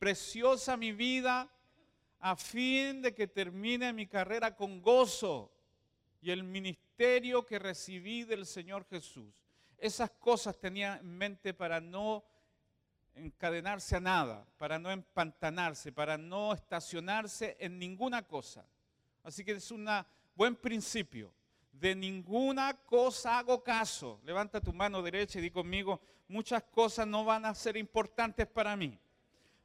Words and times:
preciosa 0.00 0.78
mi 0.78 0.92
vida 0.92 1.46
a 2.20 2.34
fin 2.34 3.02
de 3.02 3.14
que 3.14 3.28
termine 3.28 3.92
mi 3.92 4.06
carrera 4.06 4.56
con 4.56 4.80
gozo 4.80 5.52
y 6.22 6.30
el 6.30 6.42
ministerio 6.42 7.44
que 7.44 7.58
recibí 7.58 8.24
del 8.24 8.46
Señor 8.46 8.86
Jesús. 8.88 9.44
Esas 9.76 10.10
cosas 10.10 10.58
tenía 10.58 10.96
en 10.96 11.18
mente 11.18 11.52
para 11.52 11.80
no 11.80 12.24
encadenarse 13.14 13.96
a 13.96 14.00
nada, 14.00 14.46
para 14.56 14.78
no 14.78 14.90
empantanarse, 14.90 15.92
para 15.92 16.16
no 16.16 16.54
estacionarse 16.54 17.58
en 17.60 17.78
ninguna 17.78 18.22
cosa. 18.22 18.66
Así 19.22 19.44
que 19.44 19.52
es 19.52 19.70
un 19.70 19.86
buen 20.34 20.56
principio. 20.56 21.30
De 21.72 21.94
ninguna 21.94 22.74
cosa 22.86 23.38
hago 23.38 23.62
caso. 23.62 24.18
Levanta 24.24 24.62
tu 24.62 24.72
mano 24.72 25.02
derecha 25.02 25.38
y 25.38 25.42
di 25.42 25.50
conmigo, 25.50 26.00
muchas 26.26 26.62
cosas 26.64 27.06
no 27.06 27.22
van 27.22 27.44
a 27.44 27.54
ser 27.54 27.76
importantes 27.76 28.46
para 28.46 28.76
mí. 28.76 28.98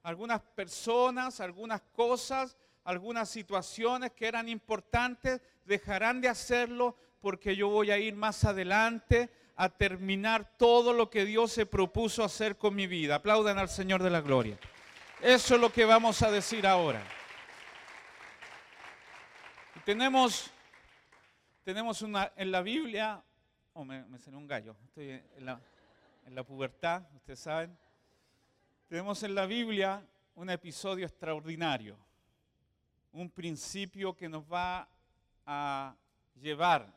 Algunas 0.05 0.39
personas, 0.39 1.39
algunas 1.39 1.81
cosas, 1.81 2.55
algunas 2.83 3.27
situaciones 3.27 4.11
que 4.11 4.27
eran 4.27 4.47
importantes 4.47 5.41
dejarán 5.65 6.21
de 6.21 6.29
hacerlo 6.29 6.95
porque 7.19 7.55
yo 7.55 7.69
voy 7.69 7.89
a 7.89 7.97
ir 7.97 8.15
más 8.15 8.45
adelante 8.45 9.31
a 9.55 9.67
terminar 9.67 10.57
todo 10.59 10.93
lo 10.93 11.09
que 11.09 11.25
Dios 11.25 11.53
se 11.53 11.65
propuso 11.65 12.23
hacer 12.23 12.55
con 12.55 12.75
mi 12.75 12.85
vida. 12.85 13.15
Aplaudan 13.15 13.57
al 13.57 13.67
Señor 13.67 14.03
de 14.03 14.11
la 14.11 14.21
Gloria. 14.21 14.59
Eso 15.21 15.55
es 15.55 15.61
lo 15.61 15.73
que 15.73 15.85
vamos 15.85 16.21
a 16.21 16.29
decir 16.29 16.67
ahora. 16.67 17.01
tenemos, 19.85 20.51
tenemos 21.63 22.03
una, 22.03 22.31
en 22.35 22.51
la 22.51 22.61
Biblia, 22.61 23.23
oh, 23.73 23.83
me, 23.83 24.03
me 24.03 24.19
un 24.27 24.45
gallo, 24.45 24.75
estoy 24.83 25.09
en 25.09 25.45
la, 25.47 25.59
en 26.27 26.35
la 26.35 26.43
pubertad, 26.43 27.01
ustedes 27.15 27.39
saben. 27.39 27.75
Tenemos 28.87 29.23
en 29.23 29.33
la 29.33 29.47
Biblia 29.47 30.07
un 30.35 30.47
episodio 30.51 31.07
extraordinario, 31.07 31.97
un 33.13 33.31
principio 33.31 34.15
que 34.15 34.29
nos 34.29 34.43
va 34.43 34.87
a 35.43 35.95
llevar 36.35 36.93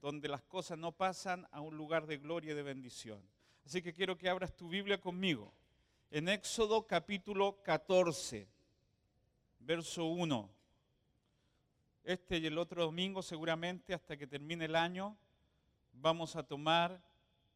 donde 0.00 0.26
las 0.26 0.42
cosas 0.42 0.76
no 0.76 0.90
pasan 0.90 1.46
a 1.52 1.60
un 1.60 1.76
lugar 1.76 2.08
de 2.08 2.18
gloria 2.18 2.50
y 2.50 2.56
de 2.56 2.62
bendición. 2.64 3.22
Así 3.64 3.82
que 3.82 3.92
quiero 3.92 4.18
que 4.18 4.28
abras 4.28 4.56
tu 4.56 4.68
Biblia 4.68 5.00
conmigo. 5.00 5.52
En 6.10 6.28
Éxodo 6.28 6.88
capítulo 6.88 7.62
14, 7.62 8.48
verso 9.60 10.06
1. 10.06 10.50
Este 12.02 12.38
y 12.38 12.46
el 12.46 12.58
otro 12.58 12.82
domingo 12.82 13.22
seguramente 13.22 13.94
hasta 13.94 14.16
que 14.16 14.26
termine 14.26 14.64
el 14.64 14.74
año 14.74 15.16
vamos 15.92 16.34
a 16.34 16.42
tomar 16.42 17.00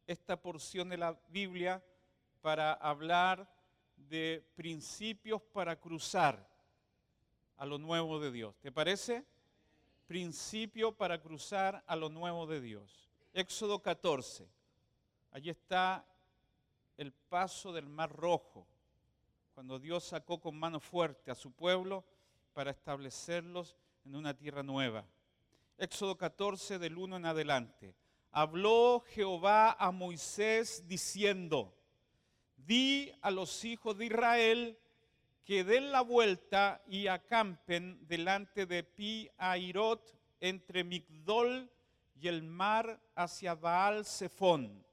esta 0.07 0.41
porción 0.41 0.87
de 0.87 0.97
la 0.97 1.19
Biblia 1.27 1.83
para 2.41 2.73
hablar 2.73 3.47
de 3.95 4.45
principios 4.55 5.41
para 5.41 5.79
cruzar 5.79 6.49
a 7.57 7.65
lo 7.65 7.77
nuevo 7.77 8.19
de 8.19 8.31
Dios. 8.31 8.55
¿Te 8.59 8.71
parece? 8.71 9.25
principio 10.11 10.91
para 10.91 11.21
cruzar 11.21 11.85
a 11.87 11.95
lo 11.95 12.09
nuevo 12.09 12.45
de 12.45 12.59
Dios. 12.59 13.09
Éxodo 13.31 13.81
14. 13.81 14.45
Allí 15.31 15.49
está 15.49 16.05
el 16.97 17.13
paso 17.13 17.71
del 17.71 17.87
Mar 17.87 18.11
Rojo, 18.11 18.67
cuando 19.53 19.79
Dios 19.79 20.03
sacó 20.03 20.41
con 20.41 20.59
mano 20.59 20.81
fuerte 20.81 21.31
a 21.31 21.35
su 21.35 21.53
pueblo 21.53 22.03
para 22.51 22.71
establecerlos 22.71 23.77
en 24.03 24.17
una 24.17 24.33
tierra 24.33 24.63
nueva. 24.63 25.05
Éxodo 25.77 26.17
14 26.17 26.77
del 26.77 26.97
1 26.97 27.15
en 27.15 27.25
adelante. 27.25 27.95
Habló 28.33 29.05
Jehová 29.13 29.77
a 29.79 29.91
Moisés 29.91 30.85
diciendo, 30.89 31.73
di 32.65 33.11
a 33.21 33.31
los 33.31 33.63
hijos 33.65 33.97
de 33.97 34.05
Israel 34.05 34.77
que 35.45 35.63
den 35.63 35.91
la 35.91 36.01
vuelta 36.01 36.81
y 36.87 37.07
acampen 37.07 38.07
delante 38.07 38.65
de 38.65 38.83
Pi 38.83 39.29
Airot 39.37 40.15
entre 40.39 40.83
Migdol 40.83 41.69
y 42.15 42.27
el 42.27 42.43
mar 42.43 43.01
hacia 43.15 43.55
Baal 43.55 44.05
Zephón. 44.05 44.85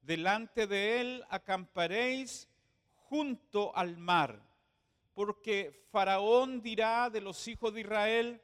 Delante 0.00 0.66
de 0.66 1.00
él 1.00 1.24
acamparéis 1.28 2.48
junto 2.94 3.76
al 3.76 3.96
mar, 3.96 4.40
porque 5.14 5.86
Faraón 5.90 6.60
dirá 6.60 7.10
de 7.10 7.20
los 7.20 7.48
hijos 7.48 7.74
de 7.74 7.80
Israel, 7.80 8.40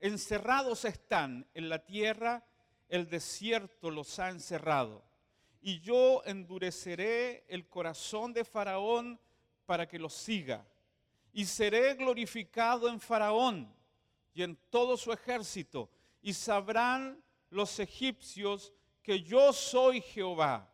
encerrados 0.00 0.84
están 0.84 1.46
en 1.54 1.68
la 1.68 1.84
tierra, 1.84 2.44
el 2.88 3.08
desierto 3.08 3.90
los 3.90 4.18
ha 4.18 4.28
encerrado. 4.28 5.02
Y 5.60 5.80
yo 5.80 6.22
endureceré 6.24 7.44
el 7.48 7.66
corazón 7.68 8.32
de 8.32 8.44
Faraón 8.44 9.18
para 9.66 9.88
que 9.88 9.98
los 9.98 10.14
siga 10.14 10.64
y 11.36 11.44
seré 11.44 11.92
glorificado 11.92 12.88
en 12.88 12.98
Faraón 12.98 13.70
y 14.32 14.42
en 14.42 14.56
todo 14.70 14.96
su 14.96 15.12
ejército, 15.12 15.90
y 16.22 16.32
sabrán 16.32 17.22
los 17.50 17.78
egipcios 17.78 18.72
que 19.02 19.22
yo 19.22 19.52
soy 19.52 20.00
Jehová. 20.00 20.66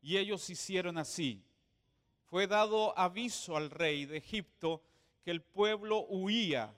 Y 0.00 0.16
ellos 0.16 0.48
hicieron 0.48 0.96
así. 0.96 1.44
Fue 2.30 2.46
dado 2.46 2.98
aviso 2.98 3.58
al 3.58 3.70
rey 3.70 4.06
de 4.06 4.16
Egipto 4.16 4.82
que 5.22 5.30
el 5.30 5.42
pueblo 5.42 6.06
huía, 6.08 6.74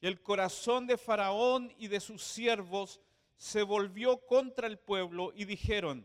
y 0.00 0.08
el 0.08 0.20
corazón 0.20 0.88
de 0.88 0.98
Faraón 0.98 1.72
y 1.78 1.86
de 1.86 2.00
sus 2.00 2.24
siervos 2.24 3.00
se 3.36 3.62
volvió 3.62 4.16
contra 4.26 4.66
el 4.66 4.80
pueblo 4.80 5.32
y 5.36 5.44
dijeron, 5.44 6.04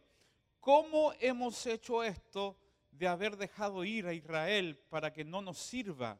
¿cómo 0.59 1.14
hemos 1.20 1.66
hecho 1.66 2.03
esto 2.03 2.58
de 2.92 3.08
haber 3.08 3.38
dejado 3.38 3.84
ir 3.84 4.08
a 4.08 4.14
Israel 4.14 4.78
para 4.90 5.14
que 5.14 5.24
no 5.24 5.42
nos 5.42 5.58
sirva? 5.58 6.20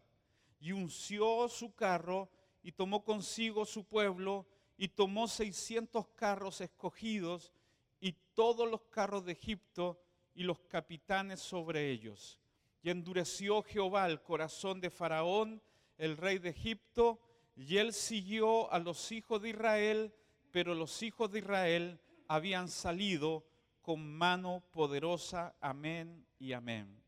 y 0.60 0.72
unció 0.72 1.48
su 1.48 1.74
carro 1.74 2.30
y 2.62 2.72
tomó 2.72 3.04
consigo 3.04 3.66
su 3.66 3.86
pueblo 3.86 4.46
y 4.78 4.90
tomó 4.90 5.28
600 5.28 6.08
carros 6.10 6.62
escogidos 6.62 7.54
y 8.00 8.14
todos 8.34 8.70
los 8.70 8.82
carros 8.84 9.26
de 9.26 9.34
Egipto 9.34 10.02
y 10.36 10.44
los 10.44 10.60
capitanes 10.62 11.40
sobre 11.40 11.90
ellos. 11.90 12.40
Y 12.82 12.90
endureció 12.90 13.62
Jehová 13.62 14.08
el 14.08 14.22
corazón 14.22 14.80
de 14.80 14.90
Faraón, 14.90 15.62
el 15.98 16.16
rey 16.16 16.38
de 16.40 16.50
Egipto, 16.50 17.20
y 17.56 17.78
él 17.78 17.94
siguió 17.94 18.72
a 18.72 18.80
los 18.80 19.12
hijos 19.12 19.42
de 19.42 19.50
Israel, 19.50 20.14
pero 20.52 20.74
los 20.74 21.04
hijos 21.04 21.30
de 21.32 21.40
Israel 21.40 22.00
habían 22.28 22.70
salido 22.70 23.46
con 23.82 24.06
mano 24.16 24.64
poderosa. 24.72 25.56
Amén 25.62 26.26
y 26.40 26.54
amén. 26.54 27.02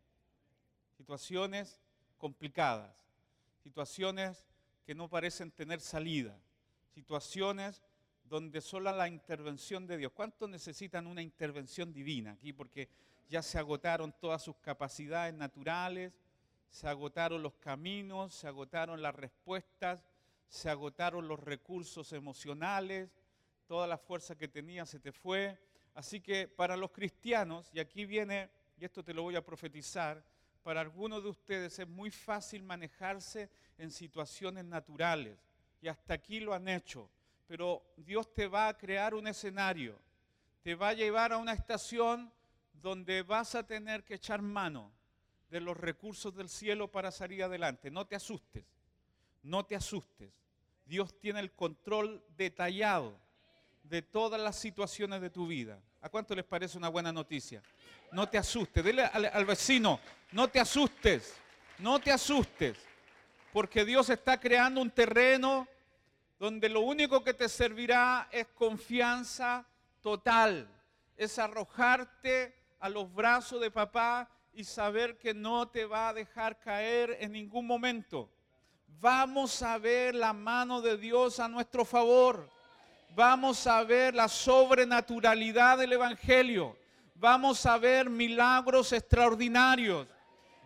Situaciones 0.97 1.79
complicadas 2.17 3.11
situaciones 3.61 4.43
que 4.85 4.95
no 4.95 5.07
parecen 5.07 5.51
tener 5.51 5.79
salida, 5.79 6.37
situaciones 6.93 7.81
donde 8.23 8.61
solo 8.61 8.91
la 8.91 9.07
intervención 9.07 9.85
de 9.87 9.97
Dios. 9.97 10.11
¿Cuántos 10.13 10.49
necesitan 10.49 11.07
una 11.07 11.21
intervención 11.21 11.93
divina 11.93 12.31
aquí? 12.31 12.53
Porque 12.53 12.89
ya 13.29 13.41
se 13.41 13.59
agotaron 13.59 14.13
todas 14.19 14.41
sus 14.41 14.55
capacidades 14.57 15.33
naturales, 15.33 16.13
se 16.69 16.87
agotaron 16.87 17.43
los 17.43 17.53
caminos, 17.55 18.33
se 18.33 18.47
agotaron 18.47 19.01
las 19.01 19.15
respuestas, 19.15 20.05
se 20.47 20.69
agotaron 20.69 21.27
los 21.27 21.39
recursos 21.39 22.11
emocionales, 22.13 23.09
toda 23.67 23.87
la 23.87 23.97
fuerza 23.97 24.37
que 24.37 24.47
tenía 24.47 24.85
se 24.85 24.99
te 24.99 25.11
fue. 25.11 25.57
Así 25.93 26.21
que 26.21 26.47
para 26.47 26.77
los 26.77 26.91
cristianos, 26.91 27.69
y 27.73 27.79
aquí 27.79 28.05
viene, 28.05 28.49
y 28.77 28.85
esto 28.85 29.03
te 29.03 29.13
lo 29.13 29.23
voy 29.23 29.35
a 29.35 29.45
profetizar, 29.45 30.23
para 30.63 30.81
algunos 30.81 31.23
de 31.23 31.29
ustedes 31.29 31.79
es 31.79 31.87
muy 31.87 32.11
fácil 32.11 32.63
manejarse 32.63 33.49
en 33.77 33.91
situaciones 33.91 34.63
naturales 34.65 35.37
y 35.81 35.87
hasta 35.87 36.13
aquí 36.13 36.39
lo 36.39 36.53
han 36.53 36.67
hecho, 36.67 37.09
pero 37.47 37.83
Dios 37.97 38.31
te 38.33 38.47
va 38.47 38.67
a 38.67 38.77
crear 38.77 39.15
un 39.15 39.27
escenario, 39.27 39.99
te 40.61 40.75
va 40.75 40.89
a 40.89 40.93
llevar 40.93 41.33
a 41.33 41.37
una 41.37 41.53
estación 41.53 42.31
donde 42.73 43.23
vas 43.23 43.55
a 43.55 43.65
tener 43.65 44.03
que 44.03 44.15
echar 44.15 44.41
mano 44.41 44.91
de 45.49 45.59
los 45.59 45.75
recursos 45.75 46.35
del 46.35 46.49
cielo 46.49 46.89
para 46.89 47.11
salir 47.11 47.43
adelante. 47.43 47.89
No 47.89 48.05
te 48.05 48.15
asustes, 48.15 48.63
no 49.43 49.65
te 49.65 49.75
asustes. 49.75 50.31
Dios 50.85 51.19
tiene 51.19 51.39
el 51.39 51.51
control 51.51 52.23
detallado 52.37 53.19
de 53.91 54.01
todas 54.01 54.39
las 54.39 54.55
situaciones 54.55 55.19
de 55.19 55.29
tu 55.29 55.45
vida. 55.45 55.77
¿A 55.99 56.07
cuánto 56.07 56.33
les 56.33 56.45
parece 56.45 56.77
una 56.77 56.87
buena 56.87 57.11
noticia? 57.11 57.61
No 58.13 58.27
te 58.27 58.37
asustes. 58.37 58.85
Dile 58.85 59.03
al, 59.03 59.45
vecino, 59.45 59.99
no 60.31 60.47
te 60.47 60.61
asustes, 60.61 61.35
no 61.77 61.99
te 61.99 62.09
asustes. 62.09 62.77
Porque 63.51 63.83
Dios 63.83 64.09
está 64.09 64.39
creando 64.39 64.79
un 64.81 64.91
terreno 64.91 65.67
donde 66.39 66.69
lo 66.69 66.79
único 66.79 67.21
que 67.21 67.33
te 67.33 67.49
servirá 67.49 68.29
es 68.31 68.47
confianza 68.47 69.67
total. 70.01 70.69
Es 71.17 71.37
arrojarte 71.37 72.55
a 72.79 72.87
los 72.87 73.13
brazos 73.13 73.59
de 73.59 73.71
papá 73.71 74.29
y 74.53 74.63
saber 74.63 75.17
que 75.17 75.33
no 75.33 75.67
te 75.67 75.83
va 75.83 76.07
a 76.07 76.13
dejar 76.13 76.57
caer 76.59 77.17
en 77.19 77.33
ningún 77.33 77.67
momento. 77.67 78.29
Vamos 79.01 79.61
a 79.61 79.77
ver 79.77 80.15
la 80.15 80.31
mano 80.31 80.81
de 80.81 80.97
Dios 80.97 81.41
a 81.41 81.49
nuestro 81.49 81.83
favor 81.83 82.60
vamos 83.15 83.67
a 83.67 83.83
ver 83.83 84.15
la 84.15 84.27
sobrenaturalidad 84.27 85.77
del 85.77 85.93
Evangelio. 85.93 86.77
Vamos 87.15 87.65
a 87.65 87.77
ver 87.77 88.09
milagros 88.09 88.93
extraordinarios. 88.93 90.07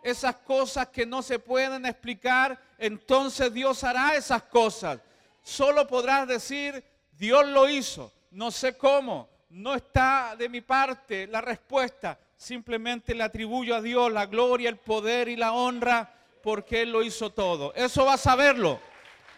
esas 0.03 0.36
cosas 0.36 0.89
que 0.89 1.03
no 1.03 1.24
se 1.24 1.39
pueden 1.39 1.83
explicar, 1.83 2.62
entonces 2.77 3.51
Dios 3.51 3.83
hará 3.83 4.15
esas 4.15 4.44
cosas. 4.44 5.00
Solo 5.42 5.88
podrás 5.88 6.27
decir, 6.27 6.83
Dios 7.13 7.47
lo 7.47 7.68
hizo, 7.68 8.13
no 8.30 8.51
sé 8.51 8.77
cómo, 8.77 9.27
no 9.50 9.74
está 9.74 10.36
de 10.38 10.48
mi 10.48 10.62
parte 10.62 11.25
la 11.25 11.41
respuesta, 11.41 12.19
simplemente 12.38 13.15
le 13.15 13.24
atribuyo 13.24 13.75
a 13.75 13.81
Dios 13.81 14.12
la 14.12 14.27
gloria, 14.27 14.69
el 14.69 14.77
poder 14.77 15.27
y 15.27 15.36
la 15.36 15.53
honra 15.53 16.13
porque 16.44 16.83
Él 16.83 16.91
lo 16.91 17.01
hizo 17.01 17.31
todo. 17.31 17.74
Eso 17.74 18.06
vas 18.06 18.27
a 18.27 18.36
verlo 18.36 18.80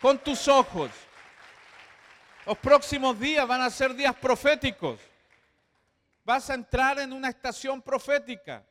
con 0.02 0.18
tus 0.18 0.50
ojos. 0.50 0.92
Los 2.48 2.58
próximos 2.60 3.20
días 3.20 3.46
van 3.46 3.60
a 3.60 3.70
ser 3.70 3.94
días 3.94 4.16
proféticos. 4.16 5.02
Vas 6.24 6.50
a 6.50 6.54
entrar 6.54 6.98
en 6.98 7.12
una 7.12 7.28
estación 7.28 7.82
profética. 7.82 8.66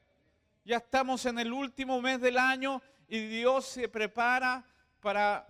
Ya 0.65 0.79
estamos 0.79 1.27
en 1.27 1.39
el 1.39 1.53
último 1.53 2.01
mes 2.01 2.19
del 2.23 2.39
año 2.39 2.81
y 3.07 3.19
Dios 3.27 3.67
se 3.67 3.87
prepara 3.87 4.65
para 5.03 5.47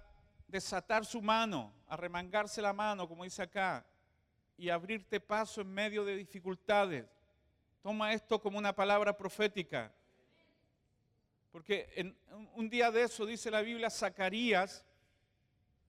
desatar 0.49 1.05
su 1.05 1.23
mano, 1.23 1.73
arremangarse 1.87 2.61
la 2.61 2.73
mano, 2.73 3.06
como 3.06 3.23
dice 3.23 3.43
acá, 3.43 3.87
y 4.58 4.70
abrirte 4.70 5.20
paso 5.20 5.61
en 5.61 5.72
medio 5.72 6.05
de 6.05 6.17
dificultades. 6.17 7.06
Toma 7.81 8.12
esto 8.12 8.40
como 8.40 8.58
una 8.58 8.75
palabra 8.75 9.17
profética. 9.17 9.93
Porque 11.52 11.93
en 11.94 12.19
un 12.56 12.69
día 12.69 12.90
de 12.90 13.05
eso 13.05 13.25
dice 13.25 13.52
la 13.52 13.61
Biblia, 13.61 13.88
Zacarías, 13.88 14.84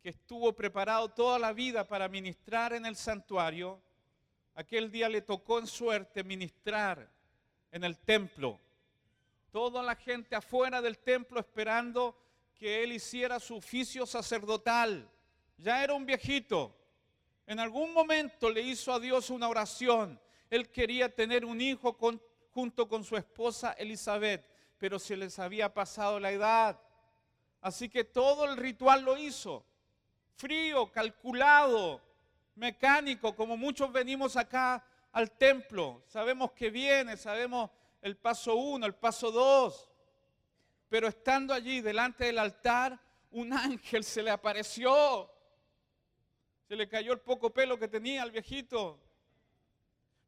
que 0.02 0.10
estuvo 0.10 0.54
preparado 0.54 1.10
toda 1.10 1.40
la 1.40 1.54
vida 1.54 1.88
para 1.88 2.08
ministrar 2.08 2.74
en 2.74 2.86
el 2.86 2.96
santuario, 2.96 3.82
aquel 4.56 4.92
día 4.92 5.10
le 5.10 5.22
tocó 5.22 5.60
en 5.60 5.68
suerte 5.68 6.24
ministrar 6.24 7.10
en 7.72 7.84
el 7.84 7.98
templo. 8.00 8.60
Toda 9.52 9.82
la 9.84 9.96
gente 9.96 10.36
afuera 10.36 10.82
del 10.82 11.00
templo 11.00 11.40
esperando 11.40 12.18
que 12.54 12.84
él 12.84 12.92
hiciera 12.92 13.40
su 13.40 13.56
oficio 13.56 14.06
sacerdotal. 14.06 15.10
Ya 15.58 15.84
era 15.84 15.94
un 15.94 16.06
viejito. 16.06 16.76
En 17.46 17.60
algún 17.60 17.94
momento 17.94 18.50
le 18.50 18.62
hizo 18.62 18.94
a 18.94 19.00
Dios 19.00 19.30
una 19.30 19.48
oración. 19.48 20.20
Él 20.50 20.70
quería 20.70 21.14
tener 21.14 21.46
un 21.46 21.62
hijo 21.62 21.98
junto 22.52 22.88
con 22.88 23.04
su 23.04 23.16
esposa 23.16 23.74
Elizabeth, 23.74 24.46
pero 24.78 25.00
se 25.00 25.16
les 25.16 25.40
había 25.40 25.74
pasado 25.74 26.20
la 26.20 26.32
edad. 26.32 26.80
Así 27.62 27.90
que 27.90 28.04
todo 28.04 28.46
el 28.46 28.58
ritual 28.58 29.04
lo 29.04 29.18
hizo. 29.18 29.66
Frío, 30.38 30.92
calculado, 30.92 32.00
mecánico, 32.54 33.36
como 33.36 33.58
muchos 33.58 33.92
venimos 33.92 34.38
acá 34.38 34.86
al 35.12 35.32
templo. 35.32 36.04
Sabemos 36.06 36.52
que 36.52 36.70
viene, 36.70 37.18
sabemos 37.18 37.72
el 38.04 38.18
paso 38.18 38.56
uno, 38.56 38.86
el 38.86 38.94
paso 38.94 39.32
dos. 39.32 39.90
Pero 40.90 41.08
estando 41.08 41.56
allí 41.56 41.82
delante 41.82 42.26
del 42.26 42.38
altar, 42.38 43.00
un 43.32 43.52
ángel 43.52 44.04
se 44.04 44.22
le 44.22 44.30
apareció. 44.30 45.28
Se 46.68 46.76
le 46.76 46.88
cayó 46.88 47.14
el 47.14 47.20
poco 47.20 47.52
pelo 47.52 47.80
que 47.80 47.88
tenía 47.88 48.22
al 48.22 48.30
viejito. 48.30 49.02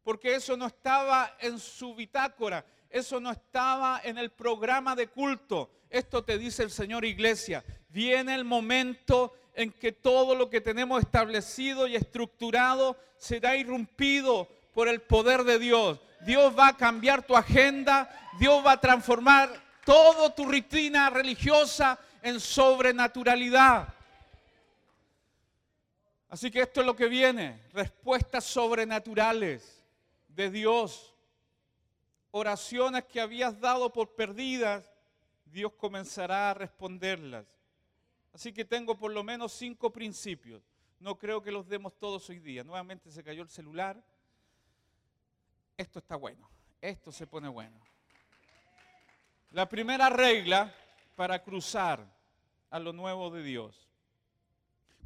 Porque 0.02 0.34
eso 0.34 0.58
no 0.58 0.66
estaba 0.66 1.38
en 1.40 1.60
su 1.60 1.94
bitácora, 1.94 2.66
eso 2.90 3.20
no 3.20 3.30
estaba 3.30 4.02
en 4.04 4.18
el 4.18 4.32
programa 4.32 4.96
de 4.96 5.08
culto. 5.08 5.70
Esto 5.88 6.24
te 6.24 6.40
dice 6.40 6.64
el 6.64 6.72
Señor 6.72 7.06
Iglesia. 7.06 7.64
Viene 7.90 8.34
el 8.34 8.44
momento 8.44 9.36
en 9.54 9.72
que 9.72 9.92
todo 9.92 10.36
lo 10.36 10.50
que 10.50 10.62
tenemos 10.62 11.02
establecido 11.02 11.88
y 11.88 11.96
estructurado 11.96 12.98
será 13.18 13.56
irrumpido 13.58 14.48
por 14.74 14.88
el 14.88 15.02
poder 15.02 15.44
de 15.44 15.60
Dios. 15.60 16.00
Dios 16.22 16.58
va 16.58 16.70
a 16.70 16.78
cambiar 16.78 17.26
tu 17.26 17.36
agenda, 17.36 18.10
Dios 18.40 18.66
va 18.66 18.74
a 18.74 18.82
transformar 18.82 19.50
toda 19.86 20.34
tu 20.34 20.46
rutina 20.46 21.10
religiosa 21.10 22.00
en 22.22 22.40
sobrenaturalidad. 22.40 23.94
Así 26.30 26.52
que 26.52 26.62
esto 26.62 26.82
es 26.82 26.86
lo 26.86 26.96
que 26.96 27.08
viene, 27.08 27.60
respuestas 27.74 28.44
sobrenaturales 28.44 29.84
de 30.28 30.52
Dios. 30.52 31.14
Oraciones 32.32 33.06
que 33.06 33.20
habías 33.20 33.60
dado 33.60 33.92
por 33.92 34.14
perdidas, 34.14 34.90
Dios 35.46 35.74
comenzará 35.74 36.52
a 36.52 36.54
responderlas. 36.54 37.59
Así 38.34 38.54
que 38.54 38.66
tengo 38.66 38.98
por 38.98 39.12
lo 39.12 39.24
menos 39.24 39.52
cinco 39.54 39.92
principios. 39.92 40.64
No 41.00 41.18
creo 41.18 41.42
que 41.42 41.52
los 41.52 41.68
demos 41.68 41.98
todos 41.98 42.30
hoy 42.30 42.40
día. 42.40 42.64
Nuevamente 42.64 43.12
se 43.12 43.24
cayó 43.24 43.42
el 43.42 43.50
celular. 43.50 44.04
Esto 45.78 46.00
está 46.00 46.16
bueno. 46.16 46.50
Esto 46.82 47.12
se 47.12 47.26
pone 47.28 47.48
bueno. 47.48 47.80
La 49.52 49.68
primera 49.68 50.10
regla 50.10 50.74
para 51.16 51.42
cruzar 51.42 52.06
a 52.70 52.80
lo 52.80 52.94
nuevo 52.94 53.32
de 53.32 53.44
Dios 53.44 53.90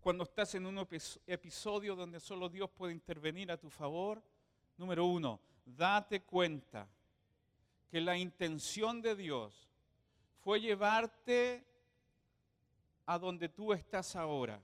cuando 0.04 0.26
estás 0.26 0.54
en 0.56 0.66
un 0.66 0.86
episodio 1.28 1.96
donde 1.96 2.20
solo 2.20 2.50
Dios 2.50 2.70
puede 2.70 2.92
intervenir 2.92 3.50
a 3.50 3.58
tu 3.58 3.70
favor, 3.70 4.22
número 4.78 5.06
uno, 5.06 5.40
date 5.66 6.24
cuenta 6.24 6.90
que 7.90 8.02
la 8.02 8.18
intención 8.18 9.02
de 9.02 9.16
Dios 9.16 9.70
fue 10.44 10.60
llevarte 10.60 11.64
a 13.06 13.18
donde 13.20 13.50
tú 13.50 13.74
estás 13.74 14.16
ahora. 14.16 14.62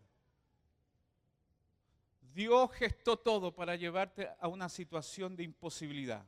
Dios 2.34 2.72
gestó 2.72 3.18
todo 3.18 3.54
para 3.54 3.76
llevarte 3.76 4.30
a 4.40 4.48
una 4.48 4.70
situación 4.70 5.36
de 5.36 5.44
imposibilidad. 5.44 6.26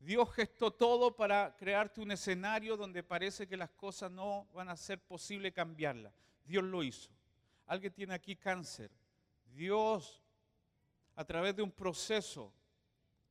Dios 0.00 0.30
gestó 0.34 0.70
todo 0.70 1.16
para 1.16 1.56
crearte 1.56 2.00
un 2.00 2.10
escenario 2.10 2.76
donde 2.76 3.02
parece 3.02 3.46
que 3.46 3.56
las 3.56 3.70
cosas 3.70 4.10
no 4.10 4.46
van 4.52 4.68
a 4.68 4.76
ser 4.76 5.00
posible 5.00 5.52
cambiarlas. 5.52 6.12
Dios 6.44 6.62
lo 6.62 6.82
hizo. 6.82 7.10
Alguien 7.66 7.92
tiene 7.92 8.12
aquí 8.12 8.36
cáncer. 8.36 8.90
Dios, 9.54 10.22
a 11.14 11.24
través 11.24 11.56
de 11.56 11.62
un 11.62 11.70
proceso, 11.70 12.52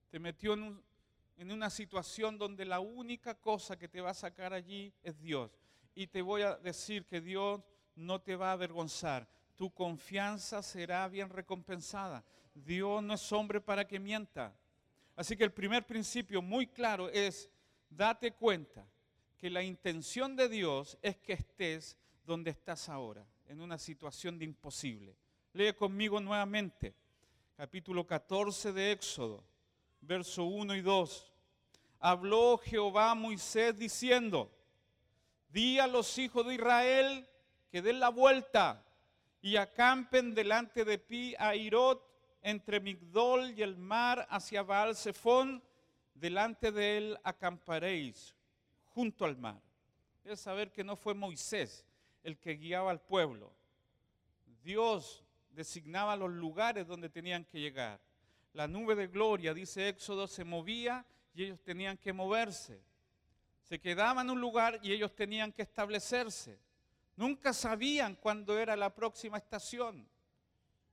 te 0.09 0.19
metió 0.19 0.53
en, 0.53 1.51
una 1.51 1.69
situación 1.69 2.37
donde 2.37 2.65
la 2.65 2.79
única 2.79 3.35
cosa 3.35 3.77
que 3.77 3.87
te 3.87 4.01
va 4.01 4.11
a 4.11 4.15
sacar 4.15 4.53
allí 4.53 4.93
es 5.03 5.19
Dios. 5.19 5.51
Y 5.95 6.07
te 6.07 6.21
voy 6.21 6.41
a 6.41 6.55
decir 6.55 7.05
que 7.05 7.21
Dios 7.21 7.61
no 7.95 8.21
te 8.21 8.35
va 8.35 8.49
a 8.49 8.53
avergonzar. 8.53 9.27
Tu 9.55 9.71
confianza 9.71 10.61
será 10.63 11.07
bien 11.07 11.29
recompensada. 11.29 12.23
Dios 12.53 13.03
no 13.03 13.13
es 13.13 13.31
hombre 13.31 13.61
para 13.61 13.87
que 13.87 13.99
mienta. 13.99 14.55
Así 15.15 15.37
que 15.37 15.43
el 15.43 15.53
primer 15.53 15.85
principio 15.85 16.41
muy 16.41 16.67
claro 16.67 17.09
es, 17.09 17.49
date 17.89 18.31
cuenta 18.33 18.85
que 19.37 19.49
la 19.49 19.61
intención 19.61 20.35
de 20.35 20.49
Dios 20.49 20.97
es 21.01 21.17
que 21.17 21.33
estés 21.33 21.97
donde 22.25 22.51
estás 22.51 22.89
ahora 22.89 23.25
en 23.47 23.61
una 23.61 23.77
situación 23.77 24.39
de 24.39 24.45
imposible. 24.45 25.15
Lee 25.53 25.73
conmigo 25.73 26.19
nuevamente 26.19 26.95
capítulo 27.55 28.07
14 28.07 28.73
de 28.73 28.91
Éxodo, 28.91 29.43
verso 30.01 30.45
1 30.45 30.75
y 30.75 30.81
2. 30.81 31.33
Habló 31.99 32.57
Jehová 32.57 33.11
a 33.11 33.15
Moisés 33.15 33.77
diciendo, 33.77 34.51
di 35.53 35.77
a 35.77 35.85
los 35.85 36.17
hijos 36.17 36.45
de 36.47 36.55
Israel 36.55 37.27
que 37.69 37.83
den 37.83 37.99
la 37.99 38.09
vuelta 38.09 38.83
y 39.41 39.55
acampen 39.55 40.33
delante 40.33 40.83
de 40.83 40.97
Pi 40.97 41.35
a 41.37 41.55
Irot, 41.55 42.09
entre 42.41 42.79
Migdol 42.79 43.51
y 43.51 43.61
el 43.61 43.77
mar 43.77 44.27
hacia 44.29 44.63
Baal 44.63 44.95
Zephon, 44.95 45.63
delante 46.15 46.71
de 46.71 46.97
él 46.97 47.19
acamparéis, 47.23 48.35
junto 48.93 49.25
al 49.25 49.37
mar. 49.37 49.61
Es 50.25 50.41
saber 50.41 50.71
que 50.71 50.83
no 50.83 50.95
fue 50.95 51.13
Moisés, 51.13 51.85
el 52.23 52.37
que 52.37 52.55
guiaba 52.55 52.91
al 52.91 53.01
pueblo. 53.01 53.53
Dios 54.63 55.23
designaba 55.51 56.15
los 56.15 56.31
lugares 56.31 56.87
donde 56.87 57.09
tenían 57.09 57.45
que 57.45 57.59
llegar. 57.59 57.99
La 58.53 58.67
nube 58.67 58.95
de 58.95 59.07
gloria, 59.07 59.53
dice 59.53 59.87
Éxodo, 59.87 60.27
se 60.27 60.43
movía 60.43 61.05
y 61.33 61.43
ellos 61.43 61.61
tenían 61.61 61.97
que 61.97 62.11
moverse. 62.11 62.81
Se 63.73 63.79
quedaban 63.79 64.27
en 64.27 64.33
un 64.33 64.39
lugar 64.39 64.79
y 64.83 64.93
ellos 64.93 65.15
tenían 65.15 65.51
que 65.51 65.63
establecerse. 65.63 66.59
Nunca 67.15 67.53
sabían 67.53 68.15
cuándo 68.17 68.55
era 68.59 68.75
la 68.75 68.93
próxima 68.93 69.39
estación. 69.39 70.07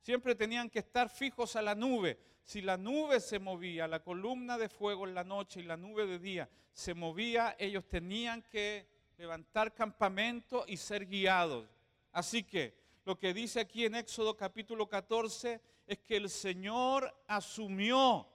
Siempre 0.00 0.34
tenían 0.34 0.70
que 0.70 0.78
estar 0.78 1.10
fijos 1.10 1.56
a 1.56 1.60
la 1.60 1.75
nube. 1.75 2.18
Si 2.42 2.62
la 2.62 2.78
nube 2.78 3.20
se 3.20 3.38
movía, 3.38 3.87
la 3.87 4.02
columna 4.02 4.56
de 4.56 4.70
fuego 4.70 5.06
en 5.06 5.14
la 5.14 5.25
noche 5.25 5.60
y 5.60 5.64
la 5.64 5.76
nube 5.76 6.06
de 6.06 6.18
día 6.18 6.49
se 6.72 6.94
movía, 6.94 7.54
ellos 7.58 7.87
tenían 7.87 8.40
que 8.44 8.87
levantar 9.18 9.75
campamento 9.75 10.64
y 10.66 10.78
ser 10.78 11.04
guiados. 11.04 11.68
Así 12.12 12.44
que 12.44 12.75
lo 13.04 13.18
que 13.18 13.34
dice 13.34 13.60
aquí 13.60 13.84
en 13.84 13.94
Éxodo 13.94 14.38
capítulo 14.38 14.88
14 14.88 15.60
es 15.87 15.99
que 15.99 16.16
el 16.16 16.30
Señor 16.30 17.14
asumió 17.26 18.26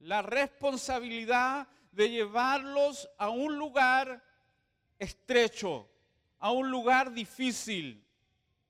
la 0.00 0.20
responsabilidad 0.20 1.66
de 1.94 2.10
llevarlos 2.10 3.08
a 3.18 3.30
un 3.30 3.58
lugar 3.58 4.22
estrecho, 4.98 5.88
a 6.38 6.50
un 6.50 6.70
lugar 6.70 7.12
difícil, 7.12 8.04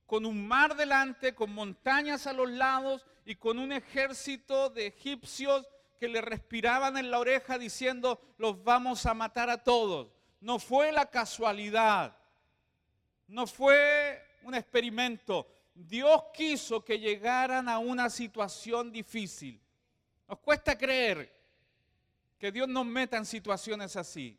con 0.06 0.26
un 0.26 0.46
mar 0.46 0.76
delante, 0.76 1.34
con 1.34 1.52
montañas 1.52 2.26
a 2.26 2.32
los 2.32 2.50
lados 2.50 3.06
y 3.24 3.34
con 3.36 3.58
un 3.58 3.72
ejército 3.72 4.70
de 4.70 4.86
egipcios 4.86 5.66
que 5.98 6.08
le 6.08 6.20
respiraban 6.20 6.96
en 6.96 7.10
la 7.10 7.18
oreja 7.18 7.58
diciendo, 7.58 8.20
los 8.38 8.62
vamos 8.62 9.06
a 9.06 9.14
matar 9.14 9.48
a 9.48 9.62
todos 9.62 10.08
no 10.44 10.58
fue 10.58 10.92
la 10.92 11.06
casualidad, 11.06 12.14
no 13.28 13.46
fue 13.46 14.22
un 14.42 14.54
experimento. 14.54 15.48
Dios 15.74 16.22
quiso 16.34 16.84
que 16.84 16.98
llegaran 16.98 17.66
a 17.66 17.78
una 17.78 18.10
situación 18.10 18.92
difícil. 18.92 19.58
Nos 20.28 20.38
cuesta 20.40 20.76
creer 20.76 21.43
que 22.38 22.52
Dios 22.52 22.68
nos 22.68 22.86
meta 22.86 23.16
en 23.16 23.24
situaciones 23.26 23.96
así. 23.96 24.38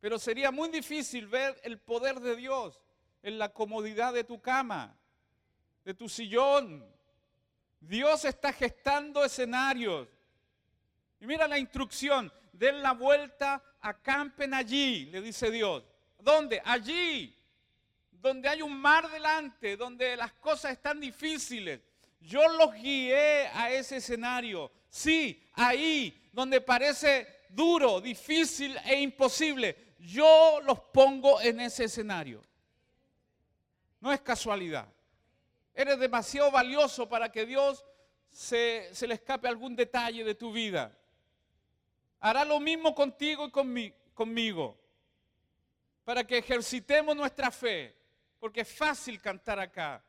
Pero 0.00 0.18
sería 0.18 0.50
muy 0.50 0.68
difícil 0.68 1.26
ver 1.26 1.58
el 1.64 1.78
poder 1.78 2.20
de 2.20 2.36
Dios 2.36 2.80
en 3.22 3.38
la 3.38 3.52
comodidad 3.52 4.12
de 4.12 4.24
tu 4.24 4.40
cama, 4.40 4.96
de 5.84 5.94
tu 5.94 6.08
sillón. 6.08 6.86
Dios 7.80 8.24
está 8.24 8.52
gestando 8.52 9.24
escenarios. 9.24 10.08
Y 11.20 11.26
mira 11.26 11.48
la 11.48 11.58
instrucción, 11.58 12.32
den 12.52 12.82
la 12.82 12.92
vuelta, 12.92 13.62
acampen 13.80 14.54
allí, 14.54 15.06
le 15.06 15.20
dice 15.20 15.50
Dios. 15.50 15.84
¿Dónde? 16.20 16.60
Allí, 16.64 17.36
donde 18.10 18.48
hay 18.48 18.62
un 18.62 18.76
mar 18.76 19.10
delante, 19.10 19.76
donde 19.76 20.16
las 20.16 20.32
cosas 20.34 20.72
están 20.72 21.00
difíciles. 21.00 21.80
Yo 22.26 22.46
los 22.58 22.74
guié 22.74 23.46
a 23.54 23.70
ese 23.70 23.96
escenario. 23.96 24.70
Sí, 24.90 25.42
ahí, 25.54 26.28
donde 26.32 26.60
parece 26.60 27.44
duro, 27.48 28.00
difícil 28.00 28.76
e 28.84 29.00
imposible 29.00 29.86
yo 30.06 30.60
los 30.62 30.78
pongo 30.80 31.40
en 31.40 31.60
ese 31.60 31.84
escenario. 31.84 32.42
No 34.00 34.12
es 34.12 34.20
casualidad. 34.20 34.86
Eres 35.74 35.98
demasiado 35.98 36.50
valioso 36.50 37.08
para 37.08 37.30
que 37.30 37.44
Dios 37.44 37.84
se, 38.30 38.90
le 39.06 39.14
escape 39.14 39.48
algún 39.48 39.74
detalle 39.74 40.22
de 40.22 40.34
tu 40.34 40.52
vida. 40.52 40.96
Hará 42.20 42.44
lo 42.44 42.60
mismo 42.60 42.94
contigo 42.94 43.46
y 43.48 43.92
conmigo. 44.14 44.78
Para 46.04 46.24
que 46.24 46.38
ejercitemos 46.38 47.16
nuestra 47.16 47.50
fe. 47.50 47.94
Porque 48.38 48.60
es 48.60 48.72
fácil 48.72 49.20
cantar 49.20 49.58
acá. 49.58 50.02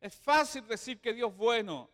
Es 0.00 0.14
fácil 0.14 0.66
decir 0.66 1.00
que 1.00 1.12
Dios 1.12 1.30
es 1.30 1.36
bueno. 1.36 1.90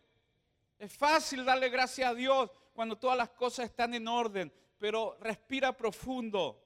Es 0.79 0.95
fácil 0.95 1.43
darle 1.43 1.69
gracias 1.69 2.09
a 2.09 2.13
Dios 2.13 2.49
cuando 2.73 2.95
todas 2.95 3.17
las 3.17 3.29
cosas 3.29 3.65
están 3.65 3.93
en 3.93 4.07
orden. 4.07 4.51
Pero 4.77 5.17
respira 5.19 5.75
profundo 5.75 6.63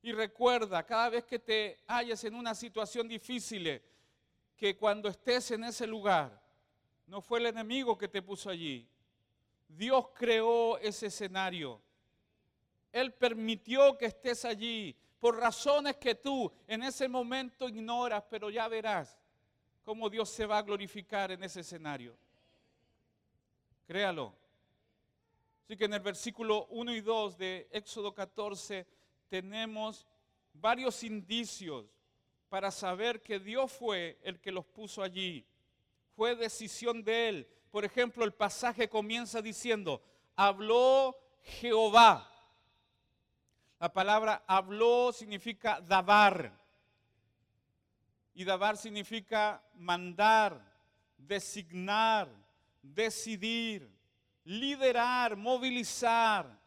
y 0.00 0.12
recuerda, 0.12 0.84
cada 0.84 1.10
vez 1.10 1.24
que 1.24 1.38
te 1.38 1.82
halles 1.86 2.24
en 2.24 2.34
una 2.34 2.54
situación 2.54 3.06
difícil, 3.06 3.82
que 4.56 4.76
cuando 4.76 5.08
estés 5.08 5.50
en 5.50 5.64
ese 5.64 5.86
lugar, 5.86 6.40
no 7.06 7.20
fue 7.20 7.40
el 7.40 7.46
enemigo 7.46 7.98
que 7.98 8.08
te 8.08 8.22
puso 8.22 8.48
allí. 8.48 8.88
Dios 9.68 10.08
creó 10.14 10.78
ese 10.78 11.06
escenario. 11.06 11.80
Él 12.92 13.12
permitió 13.12 13.98
que 13.98 14.06
estés 14.06 14.44
allí 14.44 14.96
por 15.18 15.38
razones 15.38 15.96
que 15.96 16.14
tú 16.14 16.50
en 16.66 16.82
ese 16.82 17.08
momento 17.08 17.68
ignoras, 17.68 18.24
pero 18.30 18.50
ya 18.50 18.68
verás 18.68 19.21
cómo 19.84 20.08
Dios 20.08 20.28
se 20.28 20.46
va 20.46 20.58
a 20.58 20.62
glorificar 20.62 21.30
en 21.32 21.42
ese 21.42 21.60
escenario. 21.60 22.16
Créalo. 23.86 24.34
Así 25.64 25.76
que 25.76 25.84
en 25.84 25.94
el 25.94 26.00
versículo 26.00 26.66
1 26.70 26.94
y 26.94 27.00
2 27.00 27.38
de 27.38 27.68
Éxodo 27.70 28.14
14 28.14 28.86
tenemos 29.28 30.06
varios 30.52 31.02
indicios 31.02 31.86
para 32.48 32.70
saber 32.70 33.22
que 33.22 33.38
Dios 33.38 33.72
fue 33.72 34.18
el 34.22 34.40
que 34.40 34.52
los 34.52 34.66
puso 34.66 35.02
allí. 35.02 35.46
Fue 36.14 36.36
decisión 36.36 37.02
de 37.02 37.28
Él. 37.28 37.48
Por 37.70 37.84
ejemplo, 37.84 38.24
el 38.24 38.34
pasaje 38.34 38.88
comienza 38.88 39.40
diciendo, 39.40 40.02
habló 40.36 41.16
Jehová. 41.42 42.28
La 43.80 43.92
palabra 43.92 44.44
habló 44.46 45.12
significa 45.12 45.80
dabar. 45.80 46.61
Y 48.34 48.44
dabar 48.44 48.76
significa 48.76 49.62
mandar, 49.74 50.60
designar, 51.16 52.28
decidir, 52.82 53.90
liderar, 54.44 55.36
movilizar 55.36 56.62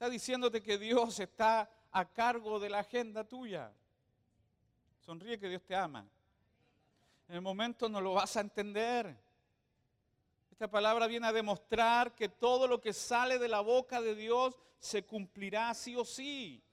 está 0.00 0.08
diciéndote 0.08 0.62
que 0.62 0.78
Dios 0.78 1.20
está 1.20 1.70
a 1.92 2.10
cargo 2.10 2.58
de 2.58 2.70
la 2.70 2.78
agenda 2.78 3.22
tuya. 3.22 3.70
Sonríe 4.98 5.38
que 5.38 5.46
Dios 5.46 5.62
te 5.62 5.76
ama. 5.76 6.08
En 7.28 7.34
el 7.34 7.42
momento 7.42 7.86
no 7.86 8.00
lo 8.00 8.14
vas 8.14 8.34
a 8.38 8.40
entender. 8.40 9.14
Esta 10.50 10.70
palabra 10.70 11.06
viene 11.06 11.26
a 11.26 11.34
demostrar 11.34 12.14
que 12.14 12.30
todo 12.30 12.66
lo 12.66 12.80
que 12.80 12.94
sale 12.94 13.38
de 13.38 13.48
la 13.48 13.60
boca 13.60 14.00
de 14.00 14.14
Dios 14.14 14.58
se 14.78 15.04
cumplirá 15.04 15.74
sí 15.74 15.94
o 15.94 16.06
sí. 16.06 16.64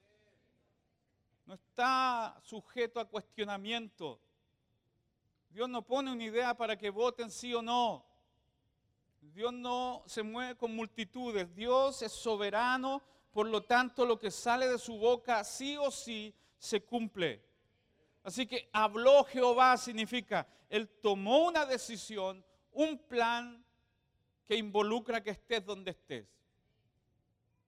No 1.48 1.54
está 1.54 2.38
sujeto 2.42 3.00
a 3.00 3.06
cuestionamiento. 3.06 4.20
Dios 5.48 5.66
no 5.66 5.80
pone 5.80 6.12
una 6.12 6.22
idea 6.22 6.54
para 6.54 6.76
que 6.76 6.90
voten 6.90 7.30
sí 7.30 7.54
o 7.54 7.62
no. 7.62 8.04
Dios 9.22 9.54
no 9.54 10.02
se 10.04 10.22
mueve 10.22 10.56
con 10.56 10.76
multitudes. 10.76 11.54
Dios 11.54 12.02
es 12.02 12.12
soberano 12.12 13.02
por 13.32 13.48
lo 13.48 13.62
tanto 13.62 14.04
lo 14.04 14.18
que 14.18 14.30
sale 14.30 14.68
de 14.68 14.78
su 14.78 14.98
boca 14.98 15.42
sí 15.42 15.78
o 15.78 15.90
sí 15.90 16.34
se 16.58 16.82
cumple. 16.82 17.42
Así 18.24 18.46
que 18.46 18.68
habló 18.70 19.24
Jehová 19.24 19.78
significa, 19.78 20.46
Él 20.68 20.86
tomó 21.00 21.46
una 21.46 21.64
decisión, 21.64 22.44
un 22.72 22.98
plan 22.98 23.64
que 24.44 24.54
involucra 24.54 25.22
que 25.22 25.30
estés 25.30 25.64
donde 25.64 25.92
estés. 25.92 26.26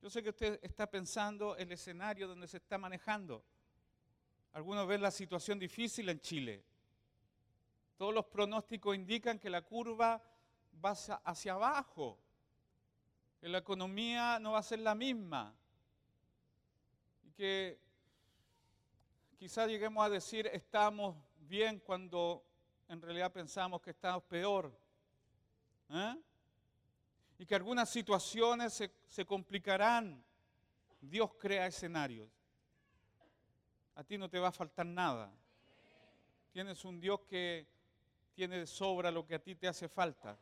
Yo 0.02 0.10
sé 0.10 0.22
que 0.22 0.28
usted 0.28 0.60
está 0.62 0.86
pensando 0.86 1.56
el 1.56 1.72
escenario 1.72 2.28
donde 2.28 2.46
se 2.46 2.58
está 2.58 2.76
manejando. 2.76 3.42
Algunos 4.52 4.86
ven 4.86 5.02
la 5.02 5.10
situación 5.10 5.58
difícil 5.58 6.08
en 6.08 6.20
Chile. 6.20 6.64
Todos 7.96 8.14
los 8.14 8.26
pronósticos 8.26 8.94
indican 8.94 9.38
que 9.38 9.50
la 9.50 9.62
curva 9.62 10.22
va 10.84 10.90
hacia 10.90 11.52
abajo 11.52 12.18
que 13.40 13.48
la 13.48 13.58
economía 13.58 14.38
no 14.38 14.52
va 14.52 14.58
a 14.58 14.62
ser 14.62 14.80
la 14.80 14.94
misma 14.94 15.54
y 17.22 17.32
que 17.32 17.80
quizás 19.38 19.66
lleguemos 19.66 20.04
a 20.04 20.10
decir 20.10 20.46
estamos 20.48 21.16
bien 21.38 21.80
cuando 21.80 22.44
en 22.86 23.00
realidad 23.00 23.32
pensamos 23.32 23.80
que 23.80 23.90
estamos 23.90 24.24
peor. 24.24 24.78
¿eh? 25.88 26.16
Y 27.38 27.46
que 27.46 27.54
algunas 27.54 27.88
situaciones 27.88 28.90
se 29.06 29.24
complicarán. 29.24 30.22
Dios 31.00 31.30
crea 31.38 31.66
escenarios. 31.66 32.28
A 33.94 34.04
ti 34.04 34.16
no 34.16 34.28
te 34.28 34.38
va 34.38 34.48
a 34.48 34.52
faltar 34.52 34.86
nada. 34.86 35.32
Tienes 36.52 36.84
un 36.84 37.00
Dios 37.00 37.20
que 37.28 37.66
tiene 38.34 38.58
de 38.58 38.66
sobra 38.66 39.10
lo 39.10 39.26
que 39.26 39.34
a 39.34 39.38
ti 39.38 39.54
te 39.54 39.68
hace 39.68 39.88
falta. 39.88 40.38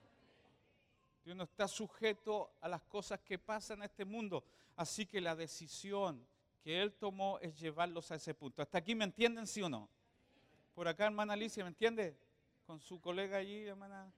Dios 1.24 1.36
no 1.36 1.44
está 1.44 1.68
sujeto 1.68 2.52
a 2.60 2.68
las 2.68 2.82
cosas 2.82 3.20
que 3.20 3.38
pasan 3.38 3.78
en 3.78 3.84
este 3.84 4.04
mundo. 4.04 4.44
Así 4.76 5.04
que 5.04 5.20
la 5.20 5.34
decisión 5.34 6.26
que 6.62 6.80
Él 6.80 6.92
tomó 6.94 7.38
es 7.40 7.58
llevarlos 7.58 8.10
a 8.10 8.14
ese 8.14 8.34
punto. 8.34 8.62
¿Hasta 8.62 8.78
aquí 8.78 8.94
me 8.94 9.04
entienden, 9.04 9.46
sí 9.46 9.60
o 9.60 9.68
no? 9.68 9.88
Por 10.74 10.86
acá, 10.86 11.06
hermana 11.06 11.32
Alicia, 11.32 11.64
¿me 11.64 11.68
entiende? 11.68 12.16
Con 12.66 12.80
su 12.80 13.00
colega 13.00 13.38
allí, 13.38 13.66
hermana. 13.66 14.10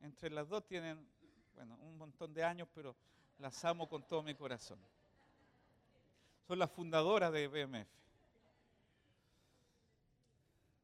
Entre 0.00 0.30
las 0.30 0.48
dos 0.48 0.66
tienen, 0.66 1.08
bueno, 1.54 1.76
un 1.82 1.96
montón 1.96 2.32
de 2.34 2.44
años, 2.44 2.68
pero 2.74 2.94
las 3.38 3.64
amo 3.64 3.88
con 3.88 4.02
todo 4.02 4.22
mi 4.22 4.34
corazón. 4.34 4.78
Son 6.48 6.58
las 6.58 6.70
fundadoras 6.70 7.30
de 7.30 7.46
BMF. 7.46 7.86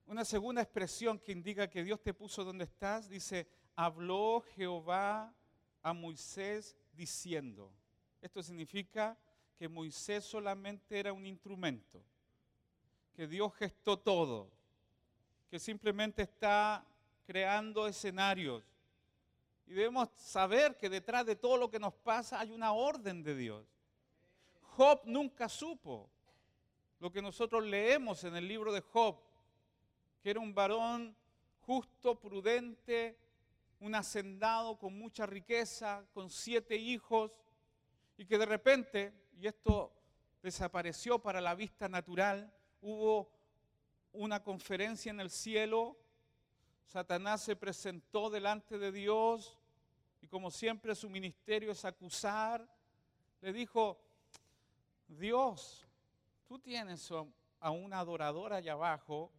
Una 0.07 0.23
segunda 0.23 0.61
expresión 0.61 1.19
que 1.19 1.33
indica 1.33 1.71
que 1.71 1.83
Dios 1.83 2.03
te 2.03 2.13
puso 2.13 2.45
donde 2.45 2.65
estás, 2.65 3.09
dice, 3.09 3.49
habló 3.75 4.45
Jehová 4.55 5.35
a 5.83 5.95
Moisés 5.95 6.77
diciendo. 6.93 7.73
Esto 8.21 8.43
significa 8.43 9.17
que 9.59 9.67
Moisés 9.67 10.23
solamente 10.25 11.01
era 11.01 11.15
un 11.15 11.25
instrumento, 11.25 12.05
que 13.15 13.27
Dios 13.27 13.55
gestó 13.55 13.99
todo, 13.99 14.51
que 15.49 15.59
simplemente 15.59 16.25
está 16.25 16.85
creando 17.27 17.87
escenarios. 17.87 18.63
Y 19.67 19.73
debemos 19.73 20.11
saber 20.17 20.77
que 20.77 20.91
detrás 20.91 21.25
de 21.25 21.37
todo 21.37 21.57
lo 21.57 21.71
que 21.71 21.79
nos 21.79 21.95
pasa 21.95 22.39
hay 22.39 22.51
una 22.51 22.75
orden 22.75 23.23
de 23.23 23.35
Dios. 23.35 23.74
Job 24.77 25.03
nunca 25.05 25.49
supo 25.49 26.11
lo 26.99 27.13
que 27.13 27.23
nosotros 27.23 27.65
leemos 27.65 28.25
en 28.25 28.35
el 28.35 28.49
libro 28.49 28.73
de 28.73 28.81
Job, 28.81 29.17
que 30.21 30.31
era 30.31 30.41
un 30.41 30.53
varón 30.53 31.17
justo, 31.61 32.19
prudente, 32.19 33.17
un 33.81 33.95
hacendado 33.95 34.77
con 34.77 34.99
mucha 34.99 35.27
riqueza, 35.27 36.05
con 36.13 36.29
siete 36.29 36.77
hijos, 36.77 37.31
y 38.17 38.27
que 38.27 38.37
de 38.37 38.47
repente, 38.47 39.13
y 39.39 39.47
esto 39.47 39.93
desapareció 40.43 41.21
para 41.21 41.41
la 41.41 41.55
vista 41.55 41.89
natural, 41.89 42.53
hubo 42.83 43.31
una 44.13 44.43
conferencia 44.43 45.11
en 45.11 45.21
el 45.21 45.31
cielo, 45.31 45.97
Satanás 46.85 47.43
se 47.43 47.55
presentó 47.55 48.29
delante 48.29 48.79
de 48.79 48.91
Dios 48.91 49.57
y 50.21 50.27
como 50.27 50.51
siempre 50.51 50.95
su 50.95 51.09
ministerio 51.09 51.73
es 51.73 51.85
acusar, 51.85 52.69
le 53.41 53.53
dijo, 53.53 54.01
Dios, 55.09 55.87
tú 56.47 56.59
tienes 56.59 57.11
a 57.61 57.71
una 57.71 57.99
adoradora 57.99 58.57
allá 58.57 58.73
abajo, 58.73 59.31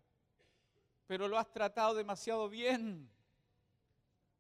pero 1.08 1.28
lo 1.28 1.38
has 1.38 1.52
tratado 1.52 1.94
demasiado 1.94 2.50
bien. 2.50 3.10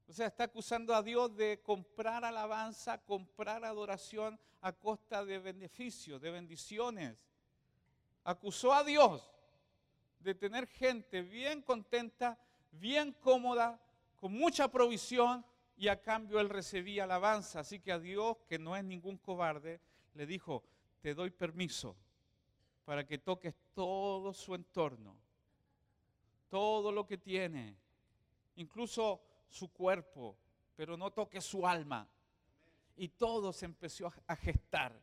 O 0.08 0.14
sea, 0.14 0.28
está 0.28 0.46
acusando 0.46 0.94
a 0.94 1.02
Dios 1.02 1.36
de 1.36 1.62
comprar 1.62 2.24
alabanza, 2.24 3.00
comprar 3.00 3.64
adoración 3.66 4.40
a 4.62 4.72
costa 4.72 5.26
de 5.26 5.40
beneficios, 5.40 6.22
de 6.22 6.32
bendiciones. 6.32 7.18
Acusó 8.24 8.74
a 8.74 8.84
Dios 8.84 9.32
de 10.20 10.34
tener 10.34 10.68
gente 10.68 11.22
bien 11.22 11.62
contenta, 11.62 12.38
bien 12.72 13.14
cómoda, 13.14 13.80
con 14.16 14.32
mucha 14.34 14.68
provisión 14.68 15.46
y 15.78 15.88
a 15.88 16.02
cambio 16.02 16.40
él 16.40 16.50
recibía 16.50 17.04
alabanza. 17.04 17.60
Así 17.60 17.80
que 17.80 17.92
a 17.92 18.00
Dios, 18.00 18.38
que 18.48 18.58
no 18.58 18.76
es 18.76 18.84
ningún 18.84 19.18
cobarde, 19.18 19.80
le 20.14 20.26
dijo, 20.26 20.64
te 21.06 21.14
doy 21.14 21.30
permiso 21.30 21.96
para 22.84 23.06
que 23.06 23.20
toques 23.20 23.54
todo 23.76 24.34
su 24.34 24.56
entorno, 24.56 25.16
todo 26.50 26.92
lo 26.92 27.06
que 27.06 27.20
tiene, 27.20 27.78
incluso 28.56 29.22
su 29.48 29.72
cuerpo, 29.72 30.36
pero 30.76 30.98
no 30.98 31.12
toque 31.12 31.42
su 31.42 31.68
alma. 31.68 32.10
Y 32.96 33.10
todo 33.10 33.54
se 33.54 33.66
empezó 33.66 34.12
a 34.26 34.36
gestar 34.36 35.00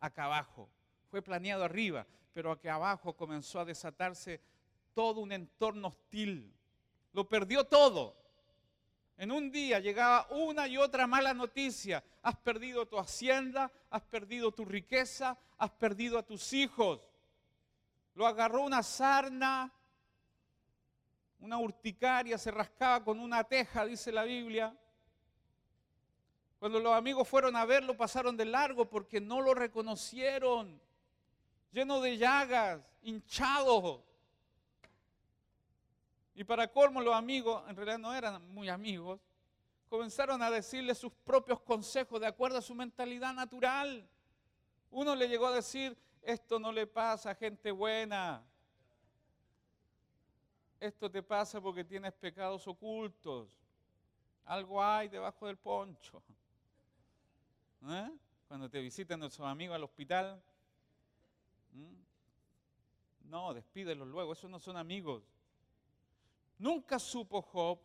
acá 0.00 0.24
abajo. 0.24 0.70
Fue 1.10 1.20
planeado 1.20 1.64
arriba, 1.64 2.06
pero 2.32 2.50
acá 2.50 2.76
abajo 2.76 3.14
comenzó 3.14 3.60
a 3.60 3.66
desatarse 3.66 4.40
todo 4.94 5.20
un 5.20 5.32
entorno 5.32 5.88
hostil. 5.88 6.50
Lo 7.12 7.28
perdió 7.28 7.64
todo. 7.64 8.16
En 9.22 9.30
un 9.30 9.52
día 9.52 9.78
llegaba 9.78 10.26
una 10.30 10.66
y 10.66 10.76
otra 10.76 11.06
mala 11.06 11.32
noticia. 11.32 12.02
Has 12.22 12.34
perdido 12.38 12.86
tu 12.88 12.98
hacienda, 12.98 13.70
has 13.88 14.02
perdido 14.02 14.50
tu 14.50 14.64
riqueza, 14.64 15.38
has 15.58 15.70
perdido 15.70 16.18
a 16.18 16.24
tus 16.24 16.52
hijos. 16.52 17.00
Lo 18.16 18.26
agarró 18.26 18.62
una 18.62 18.82
sarna 18.82 19.72
una 21.38 21.56
urticaria, 21.56 22.36
se 22.36 22.50
rascaba 22.50 23.04
con 23.04 23.20
una 23.20 23.44
teja, 23.44 23.84
dice 23.84 24.10
la 24.10 24.24
Biblia. 24.24 24.76
Cuando 26.58 26.80
los 26.80 26.92
amigos 26.92 27.28
fueron 27.28 27.54
a 27.54 27.64
verlo, 27.64 27.96
pasaron 27.96 28.36
de 28.36 28.44
largo 28.44 28.88
porque 28.90 29.20
no 29.20 29.40
lo 29.40 29.54
reconocieron, 29.54 30.80
lleno 31.70 32.00
de 32.00 32.18
llagas, 32.18 32.80
hinchado. 33.02 34.04
Y 36.34 36.44
para 36.44 36.68
colmo 36.68 37.00
los 37.00 37.14
amigos, 37.14 37.62
en 37.68 37.76
realidad 37.76 37.98
no 37.98 38.14
eran 38.14 38.46
muy 38.52 38.68
amigos, 38.68 39.20
comenzaron 39.88 40.42
a 40.42 40.50
decirle 40.50 40.94
sus 40.94 41.12
propios 41.12 41.60
consejos 41.60 42.20
de 42.20 42.26
acuerdo 42.26 42.58
a 42.58 42.62
su 42.62 42.74
mentalidad 42.74 43.34
natural. 43.34 44.08
Uno 44.90 45.14
le 45.14 45.28
llegó 45.28 45.46
a 45.46 45.54
decir, 45.54 45.96
esto 46.22 46.58
no 46.58 46.72
le 46.72 46.86
pasa 46.86 47.30
a 47.30 47.34
gente 47.34 47.70
buena, 47.70 48.42
esto 50.80 51.10
te 51.10 51.22
pasa 51.22 51.60
porque 51.60 51.84
tienes 51.84 52.12
pecados 52.14 52.66
ocultos. 52.66 53.56
Algo 54.44 54.82
hay 54.82 55.08
debajo 55.08 55.46
del 55.46 55.56
poncho. 55.56 56.22
¿Eh? 57.88 58.10
Cuando 58.48 58.68
te 58.68 58.80
visitan 58.80 59.20
nuestros 59.20 59.46
amigos 59.46 59.76
al 59.76 59.84
hospital. 59.84 60.42
No, 63.24 63.54
despídelos 63.54 64.08
luego, 64.08 64.32
esos 64.32 64.50
no 64.50 64.58
son 64.58 64.76
amigos. 64.76 65.22
Nunca 66.62 67.00
supo 67.00 67.42
Job, 67.42 67.80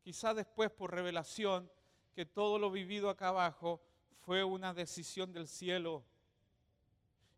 quizá 0.00 0.34
después 0.34 0.70
por 0.70 0.92
revelación, 0.92 1.68
que 2.14 2.24
todo 2.24 2.60
lo 2.60 2.70
vivido 2.70 3.10
acá 3.10 3.30
abajo 3.30 3.80
fue 4.20 4.44
una 4.44 4.72
decisión 4.72 5.32
del 5.32 5.48
cielo. 5.48 6.04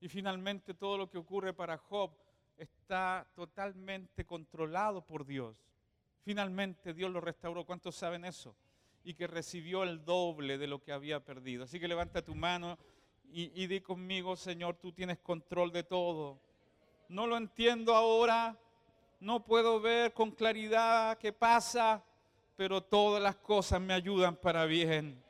Y 0.03 0.11
finalmente 0.11 0.75
todo 0.75 0.99
lo 0.99 1.09
que 1.09 1.17
ocurre 1.17 1.55
para 1.55 1.79
Job 1.79 2.11
está 2.59 3.27
totalmente 3.35 4.27
controlado 4.27 5.01
por 5.01 5.25
Dios. 5.25 5.57
Finalmente 6.21 6.93
Dios 6.93 7.11
lo 7.11 7.23
restauró. 7.23 7.65
¿Cuántos 7.65 7.97
saben 7.97 8.27
eso? 8.27 8.55
Y 9.03 9.15
que 9.15 9.27
recibió 9.27 9.83
el 9.83 10.05
doble 10.05 10.59
de 10.59 10.67
lo 10.67 10.83
que 10.83 10.93
había 10.93 11.25
perdido. 11.25 11.65
Así 11.65 11.81
que 11.81 11.89
levanta 11.89 12.21
tu 12.21 12.35
mano 12.35 12.77
y, 13.33 13.51
y 13.63 13.67
di 13.67 13.81
conmigo, 13.81 14.37
Señor, 14.37 14.77
tú 14.77 14.93
tienes 14.93 15.21
control 15.21 15.73
de 15.73 15.85
todo. 15.85 16.39
No 17.09 17.27
lo 17.27 17.39
entiendo 17.39 17.95
ahora, 17.95 18.59
no 19.21 19.45
puedo 19.45 19.81
ver 19.81 20.13
con 20.13 20.31
claridad 20.31 21.17
qué 21.19 21.33
pasa, 21.33 22.03
pero 22.57 22.83
todas 22.83 23.23
las 23.23 23.37
cosas 23.37 23.81
me 23.81 23.95
ayudan 23.95 24.37
para 24.37 24.65
bien. 24.67 25.23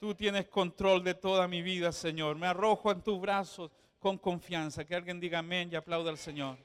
Tú 0.00 0.14
tienes 0.14 0.48
control 0.48 1.04
de 1.04 1.14
toda 1.14 1.46
mi 1.46 1.62
vida, 1.62 1.92
Señor. 1.92 2.36
Me 2.36 2.46
arrojo 2.46 2.90
en 2.90 3.02
tus 3.02 3.20
brazos 3.20 3.70
con 3.98 4.18
confianza. 4.18 4.84
Que 4.84 4.94
alguien 4.94 5.20
diga 5.20 5.38
amén 5.38 5.68
y 5.70 5.76
aplauda 5.76 6.10
al 6.10 6.18
Señor. 6.18 6.58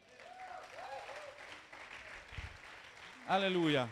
Aleluya. 3.27 3.89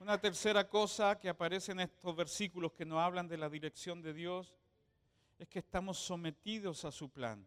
Una 0.00 0.18
tercera 0.18 0.68
cosa 0.68 1.18
que 1.18 1.28
aparece 1.28 1.72
en 1.72 1.80
estos 1.80 2.14
versículos 2.14 2.72
que 2.72 2.84
nos 2.84 3.00
hablan 3.00 3.26
de 3.26 3.38
la 3.38 3.48
dirección 3.48 4.00
de 4.02 4.12
Dios 4.12 4.54
es 5.38 5.48
que 5.48 5.58
estamos 5.58 5.98
sometidos 5.98 6.84
a 6.84 6.92
su 6.92 7.10
plan. 7.10 7.46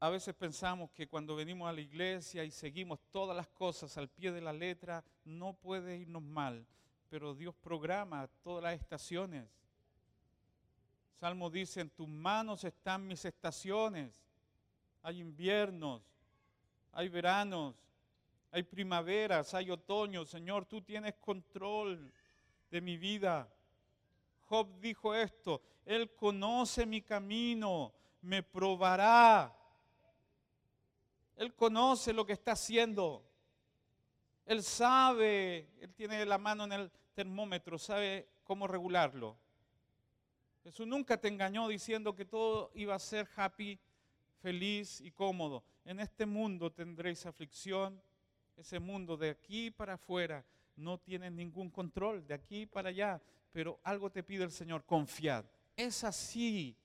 A 0.00 0.10
veces 0.10 0.34
pensamos 0.34 0.90
que 0.90 1.08
cuando 1.08 1.34
venimos 1.34 1.68
a 1.68 1.72
la 1.72 1.80
iglesia 1.80 2.44
y 2.44 2.50
seguimos 2.50 3.00
todas 3.10 3.36
las 3.36 3.48
cosas 3.48 3.96
al 3.98 4.08
pie 4.08 4.30
de 4.30 4.40
la 4.40 4.52
letra, 4.52 5.04
no 5.24 5.54
puede 5.54 5.96
irnos 5.96 6.22
mal, 6.22 6.64
pero 7.08 7.34
Dios 7.34 7.54
programa 7.56 8.28
todas 8.42 8.62
las 8.62 8.80
estaciones. 8.80 9.48
Salmo 11.18 11.50
dice, 11.50 11.80
en 11.80 11.90
tus 11.90 12.06
manos 12.06 12.62
están 12.62 13.06
mis 13.06 13.24
estaciones 13.24 14.28
hay 15.02 15.20
inviernos, 15.20 16.02
hay 16.92 17.08
veranos, 17.08 17.74
hay 18.50 18.62
primaveras, 18.62 19.54
hay 19.54 19.70
otoño. 19.70 20.24
Señor, 20.24 20.66
tú 20.66 20.82
tienes 20.82 21.14
control 21.14 22.12
de 22.70 22.80
mi 22.80 22.96
vida. 22.96 23.48
Job 24.46 24.68
dijo 24.80 25.14
esto, 25.14 25.62
Él 25.84 26.14
conoce 26.14 26.84
mi 26.86 27.02
camino, 27.02 27.92
me 28.20 28.42
probará. 28.42 29.54
Él 31.38 31.54
conoce 31.54 32.12
lo 32.12 32.26
que 32.26 32.32
está 32.32 32.52
haciendo. 32.52 33.24
Él 34.44 34.62
sabe, 34.64 35.68
Él 35.80 35.94
tiene 35.94 36.26
la 36.26 36.36
mano 36.36 36.64
en 36.64 36.72
el 36.72 36.90
termómetro, 37.14 37.78
sabe 37.78 38.28
cómo 38.42 38.66
regularlo. 38.66 39.38
Jesús 40.64 40.86
nunca 40.86 41.16
te 41.16 41.28
engañó 41.28 41.68
diciendo 41.68 42.14
que 42.14 42.24
todo 42.24 42.72
iba 42.74 42.94
a 42.96 42.98
ser 42.98 43.28
happy 43.36 43.78
feliz 44.42 45.00
y 45.00 45.12
cómodo. 45.12 45.62
En 45.84 46.00
este 46.00 46.26
mundo 46.26 46.72
tendréis 46.72 47.24
aflicción. 47.24 48.02
Ese 48.56 48.80
mundo 48.80 49.16
de 49.16 49.30
aquí 49.30 49.70
para 49.70 49.94
afuera 49.94 50.44
no 50.74 50.98
tiene 50.98 51.30
ningún 51.30 51.70
control, 51.70 52.26
de 52.26 52.34
aquí 52.34 52.66
para 52.66 52.88
allá. 52.88 53.22
Pero 53.52 53.78
algo 53.84 54.10
te 54.10 54.24
pide 54.24 54.42
el 54.42 54.50
Señor, 54.50 54.84
confiad. 54.84 55.44
Es 55.76 56.02
así, 56.02 56.76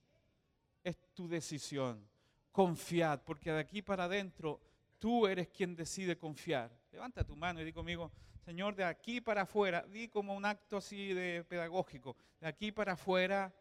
es 0.84 0.96
tu 1.16 1.28
decisión. 1.28 2.08
Confiad, 2.54 3.20
porque 3.26 3.52
de 3.52 3.60
aquí 3.60 3.82
para 3.82 4.06
adentro 4.06 4.62
tú 4.98 5.28
eres 5.28 5.50
quien 5.50 5.76
decide 5.76 6.18
confiar. 6.18 6.72
Levanta 6.94 7.26
tu 7.26 7.36
mano 7.36 7.60
y 7.60 7.66
di 7.66 7.74
conmigo, 7.74 8.10
Señor, 8.46 8.76
de 8.76 8.86
aquí 8.86 9.20
para 9.20 9.42
afuera, 9.42 9.82
di 9.92 10.08
como 10.08 10.34
un 10.34 10.46
acto 10.46 10.78
así 10.78 11.14
de 11.14 11.44
pedagógico, 11.44 12.16
de 12.40 12.48
aquí 12.48 12.72
para 12.72 12.94
afuera 12.94 13.54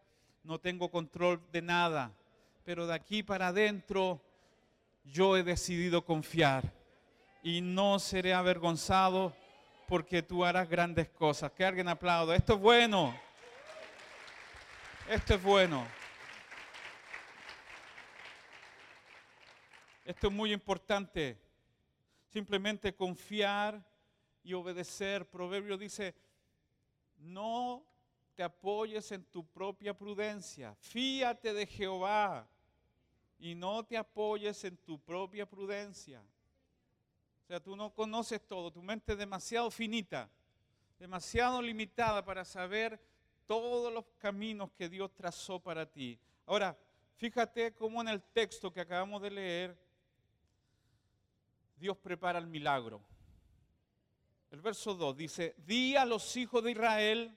no 0.45 0.61
tengo 0.61 0.89
control 0.89 1.43
de 1.51 1.63
nada 1.63 2.15
pero 2.65 2.87
de 2.87 2.95
aquí 2.95 3.23
para 3.23 3.49
adentro 3.49 4.21
yo 5.05 5.37
he 5.37 5.43
decidido 5.43 6.05
confiar 6.05 6.73
y 7.43 7.61
no 7.61 7.99
seré 7.99 8.35
avergonzado 8.35 9.35
porque 9.89 10.23
tú 10.23 10.45
harás 10.45 10.69
grandes 10.69 11.09
cosas. 11.09 11.51
Que 11.53 11.65
alguien 11.65 11.89
aplauda. 11.89 12.37
Esto 12.37 12.55
es 12.55 12.61
bueno. 12.61 13.15
Esto 15.09 15.35
es 15.35 15.43
bueno. 15.43 15.85
Esto 20.05 20.27
es 20.29 20.33
muy 20.33 20.53
importante. 20.53 21.39
Simplemente 22.29 22.95
confiar 22.95 23.85
y 24.43 24.53
obedecer. 24.55 25.29
Proverbio 25.29 25.77
dice, 25.77 26.15
no 27.19 27.85
te 28.35 28.43
apoyes 28.43 29.13
en 29.13 29.25
tu 29.25 29.47
propia 29.47 29.97
prudencia. 29.97 30.75
Fíate 30.77 31.53
de 31.53 31.67
Jehová 31.67 32.49
y 33.39 33.55
no 33.55 33.85
te 33.85 33.97
apoyes 33.97 34.65
en 34.65 34.77
tu 34.77 34.99
propia 34.99 35.47
prudencia. 35.47 36.23
O 37.43 37.47
sea, 37.47 37.61
tú 37.61 37.77
no 37.77 37.93
conoces 37.93 38.41
todo, 38.47 38.71
tu 38.71 38.83
mente 38.83 39.13
es 39.13 39.19
demasiado 39.19 39.71
finita, 39.71 40.31
demasiado 40.99 41.61
limitada 41.61 42.25
para 42.25 42.45
saber 42.45 43.01
todos 43.47 43.93
los 43.93 44.05
caminos 44.19 44.71
que 44.73 44.89
Dios 44.89 45.13
trazó 45.13 45.61
para 45.61 45.85
ti. 45.85 46.19
Ahora, 46.47 46.79
fíjate 47.17 47.75
cómo 47.75 48.01
en 48.01 48.09
el 48.09 48.23
texto 48.23 48.73
que 48.73 48.81
acabamos 48.81 49.21
de 49.21 49.31
leer, 49.31 49.77
Dios 51.83 51.99
prepara 51.99 52.39
el 52.39 52.47
milagro. 52.47 53.03
El 54.53 54.61
verso 54.61 54.95
2 54.95 55.17
dice, 55.17 55.57
di 55.67 55.97
a 55.97 56.05
los 56.05 56.37
hijos 56.37 56.63
de 56.63 56.71
Israel 56.71 57.37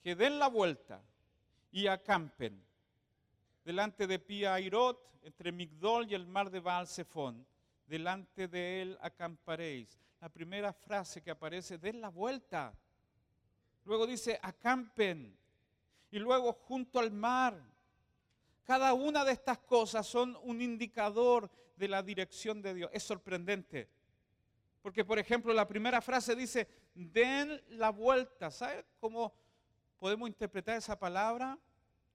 que 0.00 0.14
den 0.14 0.38
la 0.38 0.46
vuelta 0.46 1.02
y 1.72 1.88
acampen 1.88 2.64
delante 3.64 4.06
de 4.06 4.20
Piairot, 4.20 5.18
entre 5.24 5.50
Migdol 5.50 6.08
y 6.08 6.14
el 6.14 6.28
mar 6.28 6.48
de 6.48 6.60
Baal 6.60 6.86
Zephon. 6.86 7.44
Delante 7.84 8.46
de 8.46 8.82
él 8.82 8.98
acamparéis. 9.00 9.98
La 10.20 10.28
primera 10.28 10.72
frase 10.72 11.20
que 11.20 11.32
aparece, 11.32 11.76
den 11.76 12.00
la 12.00 12.10
vuelta. 12.10 12.72
Luego 13.84 14.06
dice, 14.06 14.38
acampen. 14.40 15.36
Y 16.12 16.20
luego 16.20 16.52
junto 16.52 17.00
al 17.00 17.10
mar. 17.10 17.60
Cada 18.66 18.94
una 18.94 19.24
de 19.24 19.30
estas 19.30 19.58
cosas 19.58 20.04
son 20.06 20.36
un 20.42 20.60
indicador 20.60 21.48
de 21.76 21.86
la 21.86 22.02
dirección 22.02 22.60
de 22.60 22.74
Dios. 22.74 22.90
Es 22.92 23.04
sorprendente. 23.04 23.88
Porque, 24.82 25.04
por 25.04 25.20
ejemplo, 25.20 25.54
la 25.54 25.68
primera 25.68 26.00
frase 26.00 26.34
dice, 26.34 26.66
den 26.92 27.62
la 27.70 27.90
vuelta. 27.90 28.50
¿Sabe 28.50 28.84
cómo 28.98 29.32
podemos 29.98 30.28
interpretar 30.28 30.76
esa 30.76 30.98
palabra? 30.98 31.56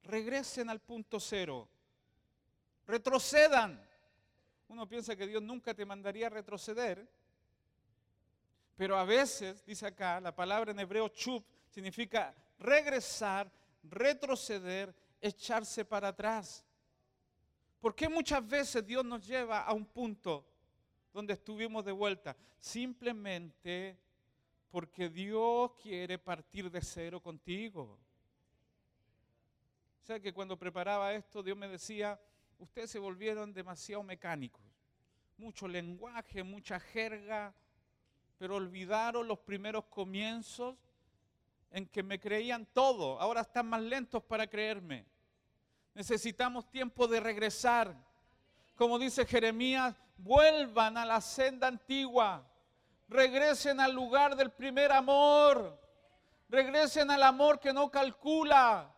Regresen 0.04 0.70
al 0.70 0.82
punto 0.82 1.22
cero. 1.22 1.70
Retrocedan. 2.86 3.82
Uno 4.68 4.88
piensa 4.90 5.16
que 5.16 5.28
Dios 5.28 5.42
nunca 5.42 5.74
te 5.74 5.86
mandaría 5.86 6.28
a 6.28 6.32
retroceder. 6.32 7.08
Pero 8.76 8.98
a 8.98 9.06
veces, 9.06 9.66
dice 9.66 9.86
acá, 9.86 10.20
la 10.20 10.36
palabra 10.36 10.72
en 10.72 10.80
hebreo 10.80 11.08
chup 11.08 11.46
significa 11.70 12.36
regresar, 12.60 13.50
retroceder, 13.84 14.94
echarse 15.22 15.86
para 15.86 16.10
atrás. 16.10 16.66
¿Por 17.80 17.96
qué 17.96 18.10
muchas 18.10 18.48
veces 18.48 18.86
Dios 18.86 19.06
nos 19.06 19.26
lleva 19.26 19.62
a 19.62 19.74
un 19.74 19.86
punto 19.86 20.46
donde 21.14 21.34
estuvimos 21.34 21.86
de 21.86 21.92
vuelta? 21.92 22.36
Simplemente 22.60 23.98
porque 24.70 25.10
Dios 25.10 25.72
quiere 25.82 26.18
partir 26.18 26.70
de 26.72 26.82
cero 26.82 27.22
contigo. 27.22 28.00
O 30.02 30.04
sea 30.04 30.20
que 30.20 30.34
cuando 30.34 30.58
preparaba 30.58 31.14
esto, 31.14 31.44
Dios 31.44 31.58
me 31.58 31.68
decía, 31.68 32.20
ustedes 32.58 32.90
se 32.90 33.00
volvieron 33.00 33.54
demasiado 33.54 34.04
mecánicos. 34.04 34.64
Mucho 35.38 35.68
lenguaje, 35.68 36.44
mucha 36.44 36.80
jerga, 36.80 37.54
pero 38.38 38.56
olvidaron 38.56 39.28
los 39.28 39.40
primeros 39.40 39.86
comienzos 39.86 40.76
en 41.72 41.86
que 41.88 42.04
me 42.04 42.20
creían 42.20 42.66
todo. 42.66 43.20
Ahora 43.20 43.42
están 43.42 43.68
más 43.68 43.82
lentos 43.82 44.24
para 44.24 44.48
creerme. 44.48 45.06
Necesitamos 45.94 46.70
tiempo 46.70 47.08
de 47.08 47.20
regresar. 47.20 47.94
Como 48.76 48.98
dice 48.98 49.26
Jeremías, 49.26 49.94
vuelvan 50.18 50.98
a 50.98 51.06
la 51.06 51.22
senda 51.22 51.68
antigua. 51.68 52.44
Regresen 53.10 53.80
al 53.80 53.94
lugar 53.94 54.36
del 54.36 54.52
primer 54.52 54.92
amor. 54.92 55.78
Regresen 56.50 57.12
al 57.12 57.24
amor 57.24 57.60
que 57.60 57.74
no 57.74 57.90
calcula, 57.90 58.94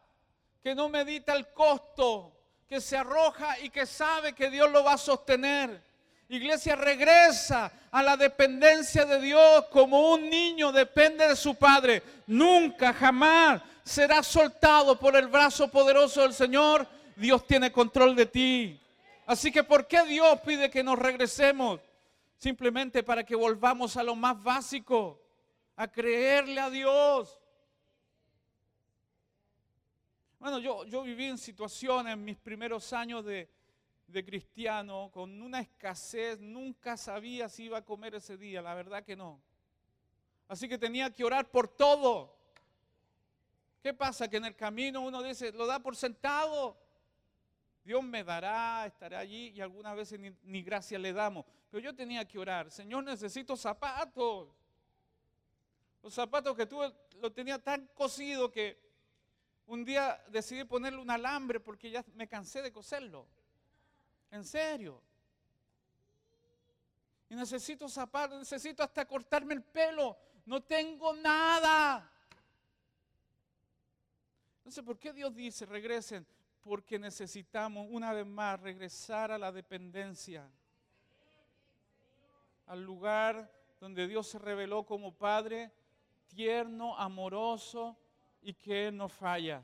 que 0.62 0.74
no 0.74 0.90
medita 0.90 1.34
el 1.34 1.52
costo, 1.54 2.32
que 2.68 2.82
se 2.82 2.98
arroja 2.98 3.60
y 3.60 3.70
que 3.70 3.86
sabe 3.86 4.34
que 4.34 4.50
Dios 4.50 4.72
lo 4.72 4.84
va 4.84 4.94
a 4.94 4.98
sostener. 4.98 5.84
Iglesia 6.30 6.76
regresa 6.76 7.72
a 7.92 8.02
la 8.02 8.18
dependencia 8.18 9.06
de 9.06 9.20
Dios 9.20 9.66
como 9.72 10.14
un 10.14 10.30
niño 10.30 10.72
depende 10.72 11.28
de 11.28 11.36
su 11.36 11.54
padre. 11.56 12.02
Nunca, 12.26 12.92
jamás 12.94 13.62
será 13.84 14.24
soltado 14.24 14.98
por 14.98 15.16
el 15.16 15.28
brazo 15.28 15.70
poderoso 15.70 16.22
del 16.22 16.34
Señor. 16.34 16.88
Dios 17.16 17.46
tiene 17.46 17.72
control 17.72 18.16
de 18.16 18.26
ti. 18.26 18.80
Así 19.26 19.52
que 19.52 19.64
¿por 19.64 19.88
qué 19.88 20.04
Dios 20.06 20.40
pide 20.42 20.70
que 20.70 20.84
nos 20.84 20.98
regresemos? 20.98 21.80
Simplemente 22.38 23.04
para 23.04 23.24
que 23.24 23.36
volvamos 23.36 23.96
a 23.96 24.04
lo 24.04 24.16
más 24.16 24.42
básico, 24.42 25.22
a 25.76 25.88
creerle 25.88 26.60
a 26.60 26.70
Dios. 26.70 27.40
Bueno, 30.40 30.60
yo, 30.60 30.86
yo 30.86 31.04
viví 31.04 31.26
en 31.26 31.38
situaciones 31.38 32.14
en 32.14 32.24
mis 32.26 32.38
primeros 32.38 32.92
años 32.92 33.24
de, 33.24 33.50
de 34.08 34.26
cristiano 34.26 35.10
con 35.14 35.42
una 35.42 35.62
escasez, 35.62 36.40
nunca 36.40 36.98
sabía 36.98 37.48
si 37.48 37.66
iba 37.66 37.78
a 37.78 37.86
comer 37.86 38.16
ese 38.16 38.38
día, 38.38 38.62
la 38.62 38.74
verdad 38.74 39.04
que 39.04 39.16
no. 39.16 39.42
Así 40.50 40.68
que 40.68 40.78
tenía 40.78 41.10
que 41.12 41.24
orar 41.24 41.50
por 41.50 41.68
todo. 41.68 42.36
¿Qué 43.84 43.94
pasa? 43.94 44.30
Que 44.30 44.38
en 44.38 44.46
el 44.46 44.56
camino 44.56 45.02
uno 45.02 45.22
dice, 45.22 45.52
lo 45.52 45.68
da 45.68 45.78
por 45.78 45.98
sentado. 45.98 46.78
Dios 47.84 48.02
me 48.02 48.24
dará, 48.24 48.86
estará 48.86 49.20
allí 49.20 49.50
y 49.50 49.60
algunas 49.60 49.94
veces 49.94 50.18
ni, 50.18 50.34
ni 50.44 50.64
gracia 50.64 50.98
le 50.98 51.12
damos. 51.12 51.46
Pero 51.70 51.84
yo 51.84 51.94
tenía 51.94 52.26
que 52.26 52.40
orar, 52.40 52.72
Señor, 52.72 53.04
necesito 53.04 53.58
zapatos. 53.58 54.48
Los 56.02 56.14
zapatos 56.14 56.56
que 56.56 56.66
tuve 56.66 56.94
los 57.20 57.34
tenía 57.34 57.60
tan 57.60 57.86
cosido 57.88 58.50
que 58.50 58.80
un 59.66 59.84
día 59.84 60.24
decidí 60.30 60.64
ponerle 60.64 61.00
un 61.00 61.12
alambre 61.12 61.60
porque 61.60 61.92
ya 61.92 62.06
me 62.16 62.30
cansé 62.30 62.62
de 62.62 62.72
coserlo. 62.72 63.28
En 64.32 64.46
serio. 64.46 65.02
Y 67.30 67.36
necesito 67.36 67.90
zapatos, 67.90 68.40
necesito 68.40 68.82
hasta 68.82 69.06
cortarme 69.06 69.56
el 69.56 69.62
pelo. 69.62 70.18
No 70.46 70.64
tengo 70.64 71.14
nada. 71.16 72.13
Entonces, 74.64 74.84
¿por 74.86 74.98
qué 74.98 75.12
Dios 75.12 75.36
dice 75.36 75.66
regresen? 75.66 76.26
Porque 76.62 76.98
necesitamos 76.98 77.86
una 77.90 78.14
vez 78.14 78.26
más 78.26 78.58
regresar 78.62 79.30
a 79.30 79.38
la 79.38 79.52
dependencia. 79.52 80.50
Al 82.68 82.82
lugar 82.82 83.52
donde 83.82 84.08
Dios 84.08 84.28
se 84.28 84.40
reveló 84.40 84.86
como 84.86 85.14
Padre 85.14 85.70
tierno, 86.30 86.98
amoroso 86.98 87.98
y 88.42 88.54
que 88.54 88.90
no 88.90 89.10
falla. 89.10 89.62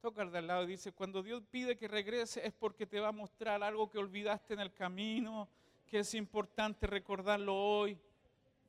Toca 0.00 0.22
al 0.22 0.30
de 0.30 0.38
al 0.38 0.46
lado 0.46 0.62
y 0.62 0.68
dice, 0.68 0.92
cuando 0.92 1.20
Dios 1.20 1.42
pide 1.50 1.76
que 1.76 1.88
regrese 1.88 2.46
es 2.46 2.52
porque 2.52 2.86
te 2.86 3.00
va 3.00 3.08
a 3.08 3.12
mostrar 3.12 3.60
algo 3.64 3.90
que 3.90 3.98
olvidaste 3.98 4.54
en 4.54 4.60
el 4.60 4.72
camino, 4.72 5.48
que 5.84 5.98
es 5.98 6.14
importante 6.14 6.86
recordarlo 6.86 7.56
hoy, 7.56 7.98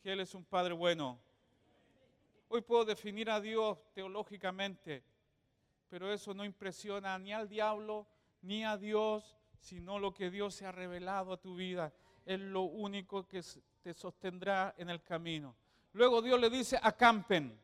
que 0.02 0.12
Él 0.12 0.22
es 0.22 0.34
un 0.34 0.44
Padre 0.44 0.74
bueno. 0.74 1.20
Hoy 2.52 2.62
puedo 2.62 2.84
definir 2.84 3.30
a 3.30 3.40
Dios 3.40 3.78
teológicamente, 3.94 5.04
pero 5.88 6.12
eso 6.12 6.34
no 6.34 6.44
impresiona 6.44 7.16
ni 7.20 7.32
al 7.32 7.48
diablo 7.48 8.08
ni 8.42 8.66
a 8.66 8.76
Dios, 8.76 9.38
sino 9.60 10.00
lo 10.00 10.16
que 10.16 10.32
Dios 10.32 10.56
se 10.56 10.66
ha 10.66 10.72
revelado 10.72 11.34
a 11.34 11.38
tu 11.40 11.56
vida. 11.56 11.94
Es 12.26 12.40
lo 12.40 12.62
único 12.64 13.28
que 13.28 13.44
te 13.84 13.94
sostendrá 13.94 14.74
en 14.80 14.90
el 14.90 15.04
camino. 15.04 15.56
Luego 15.94 16.24
Dios 16.24 16.40
le 16.40 16.50
dice, 16.50 16.80
acampen. 16.82 17.56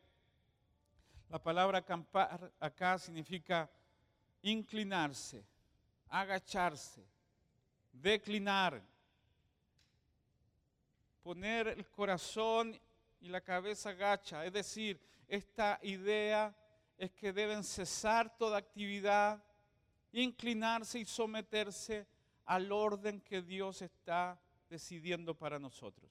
La 1.30 1.42
palabra 1.42 1.78
acampar 1.78 2.52
acá 2.60 2.96
significa 2.96 3.68
inclinarse, 4.42 5.44
agacharse, 6.10 7.04
declinar, 7.90 8.80
poner 11.24 11.66
el 11.66 11.88
corazón 11.88 12.80
y 13.20 13.28
la 13.28 13.40
cabeza 13.40 13.90
agacha. 13.90 14.44
Es 14.44 14.52
decir, 14.52 15.00
esta 15.28 15.78
idea 15.82 16.54
es 16.98 17.10
que 17.12 17.32
deben 17.32 17.62
cesar 17.64 18.36
toda 18.36 18.58
actividad, 18.58 19.42
inclinarse 20.12 20.98
y 20.98 21.04
someterse 21.04 22.06
al 22.44 22.70
orden 22.72 23.20
que 23.20 23.42
Dios 23.42 23.82
está 23.82 24.40
decidiendo 24.68 25.34
para 25.34 25.58
nosotros. 25.58 26.10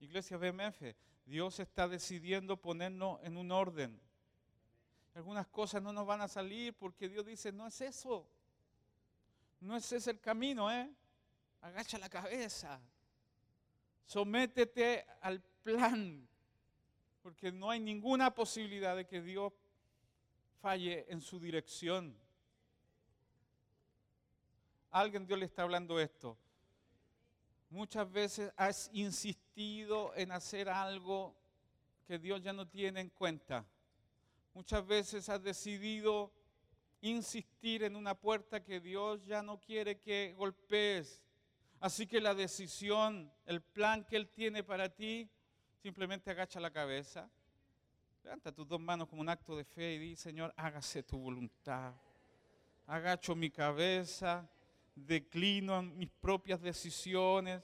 Iglesia 0.00 0.36
BMF, 0.36 0.82
Dios 1.24 1.60
está 1.60 1.86
decidiendo 1.86 2.56
ponernos 2.56 3.20
en 3.22 3.36
un 3.36 3.52
orden. 3.52 4.00
Algunas 5.14 5.46
cosas 5.46 5.82
no 5.82 5.92
nos 5.92 6.06
van 6.06 6.22
a 6.22 6.28
salir 6.28 6.74
porque 6.74 7.08
Dios 7.08 7.24
dice, 7.24 7.52
no 7.52 7.66
es 7.66 7.80
eso. 7.80 8.26
No 9.60 9.76
es 9.76 9.92
ese 9.92 10.10
el 10.10 10.20
camino, 10.20 10.70
¿eh? 10.72 10.90
Agacha 11.60 11.98
la 11.98 12.08
cabeza. 12.08 12.80
Sométete 14.04 15.06
al 15.20 15.40
plan. 15.62 16.28
Porque 17.22 17.52
no 17.52 17.70
hay 17.70 17.80
ninguna 17.80 18.34
posibilidad 18.34 18.96
de 18.96 19.06
que 19.06 19.20
Dios 19.22 19.52
falle 20.60 21.06
en 21.08 21.20
su 21.20 21.38
dirección. 21.38 22.16
Alguien 24.90 25.26
Dios 25.26 25.38
le 25.38 25.46
está 25.46 25.62
hablando 25.62 25.98
esto. 25.98 26.36
Muchas 27.70 28.10
veces 28.12 28.52
has 28.56 28.90
insistido 28.92 30.12
en 30.14 30.30
hacer 30.30 30.68
algo 30.68 31.34
que 32.06 32.18
Dios 32.18 32.42
ya 32.42 32.52
no 32.52 32.68
tiene 32.68 33.00
en 33.00 33.08
cuenta. 33.08 33.64
Muchas 34.52 34.86
veces 34.86 35.28
has 35.30 35.42
decidido 35.42 36.30
insistir 37.00 37.82
en 37.82 37.96
una 37.96 38.14
puerta 38.14 38.62
que 38.62 38.80
Dios 38.80 39.24
ya 39.24 39.42
no 39.42 39.58
quiere 39.58 39.98
que 39.98 40.34
golpees. 40.36 41.22
Así 41.82 42.06
que 42.06 42.20
la 42.20 42.32
decisión, 42.32 43.28
el 43.44 43.60
plan 43.60 44.04
que 44.04 44.14
Él 44.14 44.28
tiene 44.28 44.62
para 44.62 44.88
ti, 44.88 45.28
simplemente 45.82 46.30
agacha 46.30 46.60
la 46.60 46.70
cabeza. 46.70 47.28
Levanta 48.22 48.52
tus 48.52 48.68
dos 48.68 48.78
manos 48.78 49.08
como 49.08 49.20
un 49.20 49.28
acto 49.28 49.56
de 49.56 49.64
fe 49.64 49.94
y 49.94 49.98
di, 49.98 50.14
Señor, 50.14 50.54
hágase 50.56 51.02
tu 51.02 51.18
voluntad. 51.18 51.92
Agacho 52.86 53.34
mi 53.34 53.50
cabeza 53.50 54.48
declino 54.94 55.82
mis 55.82 56.08
propias 56.08 56.60
decisiones, 56.60 57.60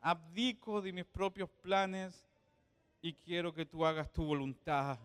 abdico 0.00 0.82
de 0.82 0.92
mis 0.92 1.04
propios 1.04 1.48
planes 1.48 2.26
y 3.00 3.14
quiero 3.14 3.54
que 3.54 3.64
tú 3.64 3.86
hagas 3.86 4.12
tu 4.12 4.24
voluntad. 4.24 4.98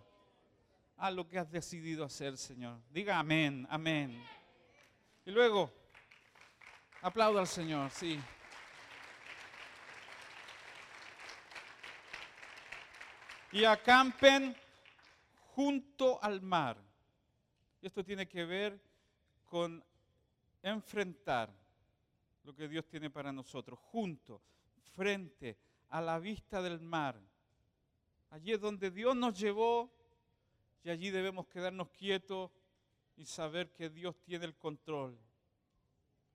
a 0.98 1.12
lo 1.12 1.28
que 1.28 1.38
has 1.38 1.50
decidido 1.52 2.04
hacer, 2.04 2.38
Señor. 2.38 2.80
Diga 2.92 3.20
amén, 3.20 3.68
amén. 3.70 4.20
Y 5.26 5.32
luego, 5.32 5.72
aplauda 7.02 7.42
al 7.42 7.48
Señor, 7.48 7.90
sí. 7.92 8.20
Y 13.52 13.66
acampen 13.66 14.56
junto 15.56 16.24
al 16.24 16.42
mar. 16.42 16.78
Esto 17.82 18.04
tiene 18.04 18.28
que 18.28 18.46
ver 18.46 18.80
con 19.46 19.84
enfrentar 20.62 21.50
lo 22.44 22.56
que 22.56 22.68
Dios 22.68 22.88
tiene 22.88 23.10
para 23.10 23.32
nosotros, 23.32 23.78
junto, 23.80 24.42
frente 24.96 25.58
a 25.90 26.02
la 26.02 26.20
vista 26.20 26.62
del 26.62 26.80
mar. 26.80 27.20
Allí 28.30 28.54
es 28.54 28.62
donde 28.62 28.92
Dios 28.92 29.16
nos 29.16 29.38
llevó 29.38 29.92
y 30.84 30.90
allí 30.90 31.10
debemos 31.10 31.48
quedarnos 31.48 31.90
quietos 31.90 32.50
y 33.18 33.26
saber 33.26 33.74
que 33.74 33.90
Dios 33.90 34.16
tiene 34.24 34.46
el 34.46 34.56
control. 34.56 35.20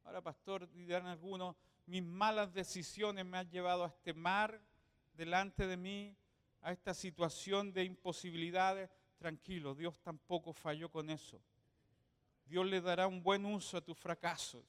Ahora, 0.07 0.23
pastor, 0.23 0.73
dirán 0.73 1.07
algunos, 1.07 1.57
mis 1.87 2.01
malas 2.01 2.55
decisiones 2.55 3.27
me 3.27 3.39
han 3.39 3.51
llevado 3.51 3.83
a 3.83 3.89
este 3.89 4.15
mar 4.15 4.63
delante 5.17 5.67
de 5.67 5.77
mí, 5.77 6.17
a 6.63 6.71
esta 6.71 6.95
situación 6.95 7.73
de 7.73 7.83
imposibilidades. 7.83 8.89
Tranquilo, 9.19 9.75
Dios 9.75 9.99
tampoco 10.01 10.53
falló 10.53 10.89
con 10.93 11.11
eso. 11.11 11.41
Dios 12.47 12.65
le 12.67 12.81
dará 12.81 13.09
un 13.09 13.21
buen 13.21 13.45
uso 13.45 13.79
a 13.79 13.81
tus 13.81 13.99
fracasos. 13.99 14.65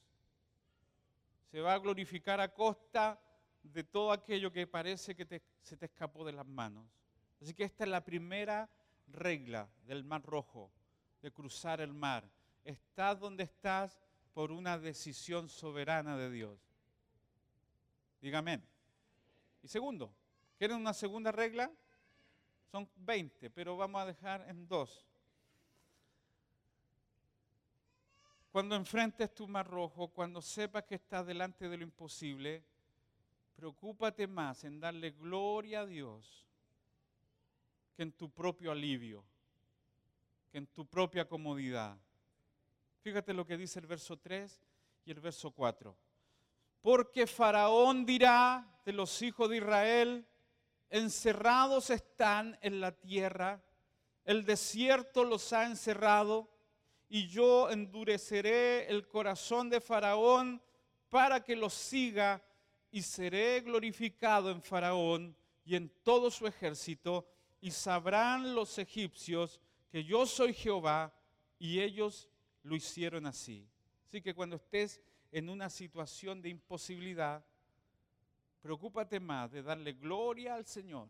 Se 1.52 1.60
va 1.60 1.74
a 1.74 1.78
glorificar 1.78 2.40
a 2.40 2.52
costa 2.52 3.20
de 3.62 3.84
todo 3.84 4.10
aquello 4.10 4.52
que 4.52 4.66
parece 4.66 5.14
que 5.14 5.40
se 5.62 5.76
te 5.76 5.86
escapó 5.86 6.24
de 6.24 6.32
las 6.32 6.46
manos. 6.46 6.84
Así 7.40 7.54
que 7.54 7.62
esta 7.62 7.84
es 7.84 7.90
la 7.90 8.04
primera 8.04 8.68
regla 9.06 9.70
del 9.86 10.02
mar 10.02 10.24
rojo, 10.24 10.72
de 11.22 11.30
cruzar 11.30 11.80
el 11.80 11.94
mar. 11.94 12.28
Estás 12.64 13.20
donde 13.20 13.44
estás 13.44 13.96
por 14.38 14.52
una 14.52 14.78
decisión 14.78 15.48
soberana 15.48 16.16
de 16.16 16.30
Dios. 16.30 16.60
Dígame. 18.22 18.62
Y 19.64 19.66
segundo, 19.66 20.14
¿quieren 20.56 20.76
una 20.76 20.94
segunda 20.94 21.32
regla? 21.32 21.68
Son 22.70 22.88
20, 22.98 23.50
pero 23.50 23.76
vamos 23.76 24.00
a 24.00 24.06
dejar 24.06 24.48
en 24.48 24.68
dos. 24.68 25.04
Cuando 28.52 28.76
enfrentes 28.76 29.34
tu 29.34 29.48
mar 29.48 29.66
rojo, 29.66 30.06
cuando 30.06 30.40
sepas 30.40 30.84
que 30.84 30.94
estás 30.94 31.26
delante 31.26 31.68
de 31.68 31.76
lo 31.76 31.82
imposible, 31.82 32.62
preocúpate 33.56 34.28
más 34.28 34.62
en 34.62 34.78
darle 34.78 35.10
gloria 35.10 35.80
a 35.80 35.86
Dios 35.86 36.46
que 37.96 38.04
en 38.04 38.12
tu 38.12 38.30
propio 38.30 38.70
alivio, 38.70 39.24
que 40.52 40.58
en 40.58 40.68
tu 40.68 40.86
propia 40.86 41.26
comodidad. 41.26 41.98
Fíjate 43.00 43.32
lo 43.32 43.46
que 43.46 43.56
dice 43.56 43.78
el 43.78 43.86
verso 43.86 44.16
3 44.16 44.60
y 45.04 45.10
el 45.10 45.20
verso 45.20 45.50
4. 45.50 45.96
Porque 46.80 47.26
Faraón 47.26 48.04
dirá 48.04 48.80
de 48.84 48.92
los 48.92 49.22
hijos 49.22 49.48
de 49.48 49.58
Israel, 49.58 50.26
encerrados 50.90 51.90
están 51.90 52.58
en 52.62 52.80
la 52.80 52.92
tierra, 52.92 53.62
el 54.24 54.44
desierto 54.44 55.24
los 55.24 55.52
ha 55.52 55.64
encerrado 55.64 56.50
y 57.08 57.28
yo 57.28 57.70
endureceré 57.70 58.88
el 58.88 59.08
corazón 59.08 59.70
de 59.70 59.80
Faraón 59.80 60.62
para 61.08 61.42
que 61.42 61.56
los 61.56 61.72
siga 61.72 62.42
y 62.90 63.02
seré 63.02 63.60
glorificado 63.60 64.50
en 64.50 64.62
Faraón 64.62 65.36
y 65.64 65.76
en 65.76 65.88
todo 66.02 66.30
su 66.30 66.46
ejército 66.46 67.26
y 67.60 67.70
sabrán 67.70 68.54
los 68.54 68.78
egipcios 68.78 69.60
que 69.90 70.04
yo 70.04 70.26
soy 70.26 70.52
Jehová 70.52 71.12
y 71.58 71.80
ellos 71.80 72.28
lo 72.62 72.74
hicieron 72.76 73.26
así. 73.26 73.66
Así 74.06 74.20
que 74.20 74.34
cuando 74.34 74.56
estés 74.56 75.00
en 75.32 75.48
una 75.48 75.70
situación 75.70 76.40
de 76.40 76.48
imposibilidad, 76.48 77.44
preocúpate 78.60 79.20
más 79.20 79.50
de 79.50 79.62
darle 79.62 79.92
gloria 79.92 80.54
al 80.54 80.66
Señor 80.66 81.08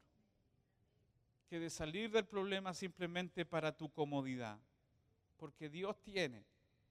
que 1.48 1.58
de 1.58 1.70
salir 1.70 2.10
del 2.10 2.26
problema 2.26 2.74
simplemente 2.74 3.46
para 3.46 3.76
tu 3.76 3.90
comodidad 3.90 4.58
porque 5.38 5.68
Dios 5.68 5.96
tiene 6.02 6.44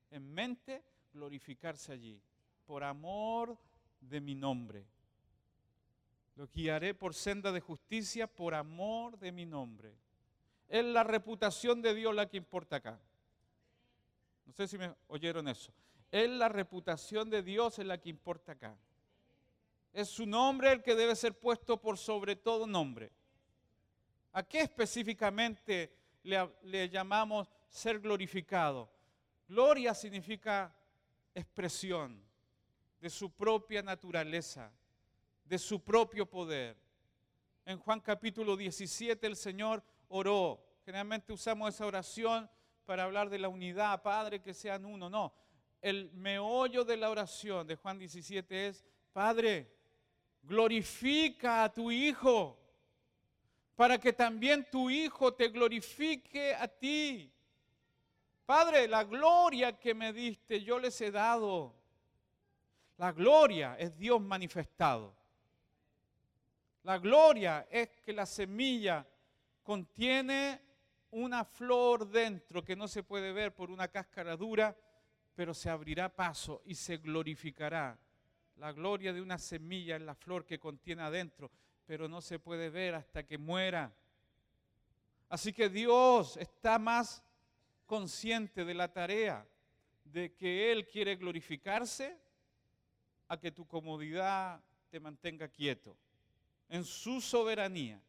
en 0.10 0.34
mente 0.34 0.84
glorificarse 1.14 1.92
allí, 1.92 2.20
por 2.66 2.84
amor 2.84 3.58
de 4.00 4.22
mi 4.22 4.36
nombre. 4.36 4.86
Lo 6.36 6.48
guiaré 6.48 6.94
por 6.94 7.14
senda 7.14 7.52
de 7.52 7.60
justicia 7.60 8.28
por 8.28 8.54
amor 8.54 9.18
de 9.20 9.32
mi 9.32 9.46
nombre. 9.46 9.94
Es 10.68 10.84
la 10.84 11.04
reputación 11.04 11.82
de 11.82 11.94
Dios 11.94 12.16
la 12.16 12.30
que 12.30 12.38
importa 12.38 12.78
acá. 12.78 13.00
No 14.48 14.54
sé 14.54 14.68
si 14.68 14.80
me 14.80 14.96
oyeron 15.08 15.48
eso. 15.48 15.72
Es 16.10 16.28
la 16.28 16.50
reputación 16.50 17.30
de 17.30 17.44
Dios 17.44 17.78
en 17.78 17.90
la 17.90 18.00
que 18.00 18.10
importa 18.10 18.54
acá. 18.54 18.76
Es 19.94 20.10
su 20.10 20.26
nombre 20.26 20.72
el 20.72 20.82
que 20.82 20.96
debe 20.96 21.16
ser 21.16 21.38
puesto 21.38 21.80
por 21.80 22.00
sobre 22.00 22.36
todo 22.36 22.66
nombre. 22.66 23.12
¿A 24.32 24.42
qué 24.42 24.62
específicamente 24.62 25.94
le, 26.24 26.50
le 26.64 26.90
llamamos 26.90 27.48
ser 27.70 28.00
glorificado. 28.00 28.90
Gloria 29.48 29.94
significa 29.94 30.74
expresión 31.34 32.22
de 33.00 33.10
su 33.10 33.32
propia 33.32 33.82
naturaleza, 33.82 34.72
de 35.46 35.58
su 35.58 35.84
propio 35.84 36.26
poder. 36.30 36.76
En 37.66 37.78
Juan 37.80 38.00
capítulo 38.00 38.58
17 38.58 39.26
el 39.28 39.36
Señor 39.36 39.84
oró. 40.10 40.64
Generalmente 40.86 41.34
usamos 41.34 41.74
esa 41.74 41.86
oración 41.86 42.50
para 42.88 43.04
hablar 43.04 43.30
de 43.30 43.38
la 43.38 43.50
unidad, 43.50 44.02
Padre, 44.02 44.42
que 44.42 44.54
sean 44.54 44.86
uno. 44.86 45.10
No, 45.10 45.34
el 45.82 46.10
meollo 46.14 46.86
de 46.86 46.96
la 46.96 47.10
oración 47.10 47.68
de 47.68 47.76
Juan 47.76 48.00
17 48.00 48.68
es, 48.68 48.86
Padre, 49.12 49.70
glorifica 50.42 51.66
a 51.66 51.74
tu 51.74 51.92
Hijo, 51.92 52.58
para 53.76 53.98
que 53.98 54.14
también 54.14 54.66
tu 54.72 54.90
Hijo 54.90 55.34
te 55.34 55.50
glorifique 55.50 56.56
a 56.56 56.66
ti. 56.66 57.30
Padre, 58.46 58.88
la 58.88 59.04
gloria 59.04 59.78
que 59.78 59.94
me 59.94 60.14
diste 60.14 60.62
yo 60.64 60.80
les 60.80 61.00
he 61.02 61.12
dado. 61.12 61.76
La 62.96 63.12
gloria 63.12 63.76
es 63.78 63.98
Dios 63.98 64.22
manifestado. 64.22 65.14
La 66.84 66.98
gloria 67.00 67.68
es 67.70 67.90
que 68.06 68.14
la 68.14 68.26
semilla 68.26 69.06
contiene 69.62 70.67
una 71.12 71.46
flor 71.46 72.08
dentro 72.10 72.64
que 72.64 72.76
no 72.76 72.88
se 72.88 73.04
puede 73.04 73.32
ver 73.32 73.54
por 73.56 73.72
una 73.72 73.88
cáscara 73.88 74.36
dura, 74.36 74.76
pero 75.36 75.54
se 75.54 75.70
abrirá 75.70 76.14
paso 76.14 76.62
y 76.66 76.76
se 76.76 76.98
glorificará. 76.98 77.98
La 78.58 78.72
gloria 78.72 79.14
de 79.14 79.22
una 79.22 79.38
semilla 79.38 79.96
es 79.96 80.02
la 80.02 80.16
flor 80.16 80.46
que 80.46 80.60
contiene 80.60 81.04
adentro, 81.04 81.52
pero 81.86 82.08
no 82.08 82.22
se 82.22 82.40
puede 82.40 82.70
ver 82.70 82.96
hasta 82.96 83.24
que 83.24 83.38
muera. 83.38 83.94
Así 85.30 85.54
que 85.54 85.70
Dios 85.70 86.38
está 86.38 86.80
más 86.80 87.24
consciente 87.86 88.66
de 88.66 88.74
la 88.74 88.92
tarea 88.92 89.48
de 90.04 90.34
que 90.34 90.72
Él 90.72 90.88
quiere 90.88 91.16
glorificarse 91.16 92.18
a 93.28 93.40
que 93.40 93.52
tu 93.52 93.68
comodidad 93.68 94.62
te 94.90 95.00
mantenga 95.00 95.48
quieto. 95.48 95.98
En 96.70 96.84
su 96.84 97.22
soberanía, 97.22 98.02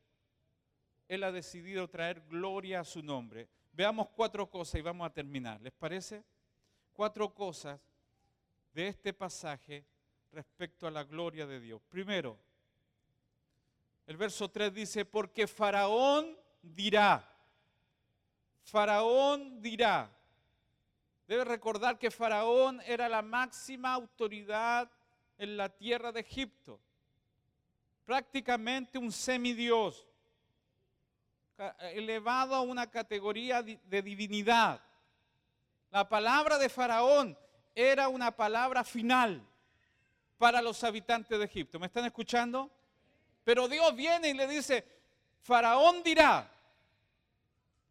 Él 1.09 1.25
ha 1.25 1.33
decidido 1.33 1.89
traer 1.89 2.21
gloria 2.29 2.81
a 2.81 2.85
su 2.85 3.03
nombre. 3.03 3.49
Veamos 3.73 4.09
cuatro 4.11 4.49
cosas 4.49 4.79
y 4.79 4.83
vamos 4.83 5.07
a 5.07 5.13
terminar. 5.13 5.61
¿Les 5.61 5.73
parece? 5.73 6.23
Cuatro 6.93 7.35
cosas 7.35 7.81
de 8.75 8.89
este 8.89 9.13
pasaje 9.13 9.85
respecto 10.33 10.87
a 10.87 10.91
la 10.91 11.05
gloria 11.05 11.47
de 11.47 11.59
Dios. 11.59 11.81
Primero, 11.89 12.39
el 14.07 14.17
verso 14.17 14.51
3 14.51 14.73
dice, 14.73 15.05
porque 15.05 15.47
Faraón 15.47 16.37
dirá, 16.63 17.31
Faraón 18.63 19.61
dirá, 19.61 20.11
debe 21.27 21.45
recordar 21.45 21.99
que 21.99 22.11
Faraón 22.11 22.81
era 22.87 23.09
la 23.09 23.23
máxima 23.23 23.93
autoridad 23.93 24.91
en 25.37 25.57
la 25.57 25.69
tierra 25.69 26.11
de 26.11 26.21
Egipto, 26.21 26.81
prácticamente 28.05 28.99
un 28.99 29.13
semidios, 29.13 30.07
elevado 31.81 32.55
a 32.55 32.61
una 32.61 32.91
categoría 32.91 33.63
de 33.63 34.03
divinidad. 34.03 34.81
La 35.91 36.09
palabra 36.09 36.59
de 36.59 36.69
Faraón 36.69 37.37
era 37.75 38.09
una 38.09 38.31
palabra 38.31 38.85
final 38.85 39.43
para 40.37 40.63
los 40.63 40.83
habitantes 40.85 41.39
de 41.39 41.45
Egipto. 41.45 41.79
¿Me 41.79 41.87
están 41.87 42.05
escuchando? 42.05 42.71
Pero 43.45 43.67
Dios 43.67 43.95
viene 43.97 44.29
y 44.29 44.35
le 44.35 44.47
dice, 44.47 44.85
Faraón 45.43 46.03
dirá, 46.03 46.51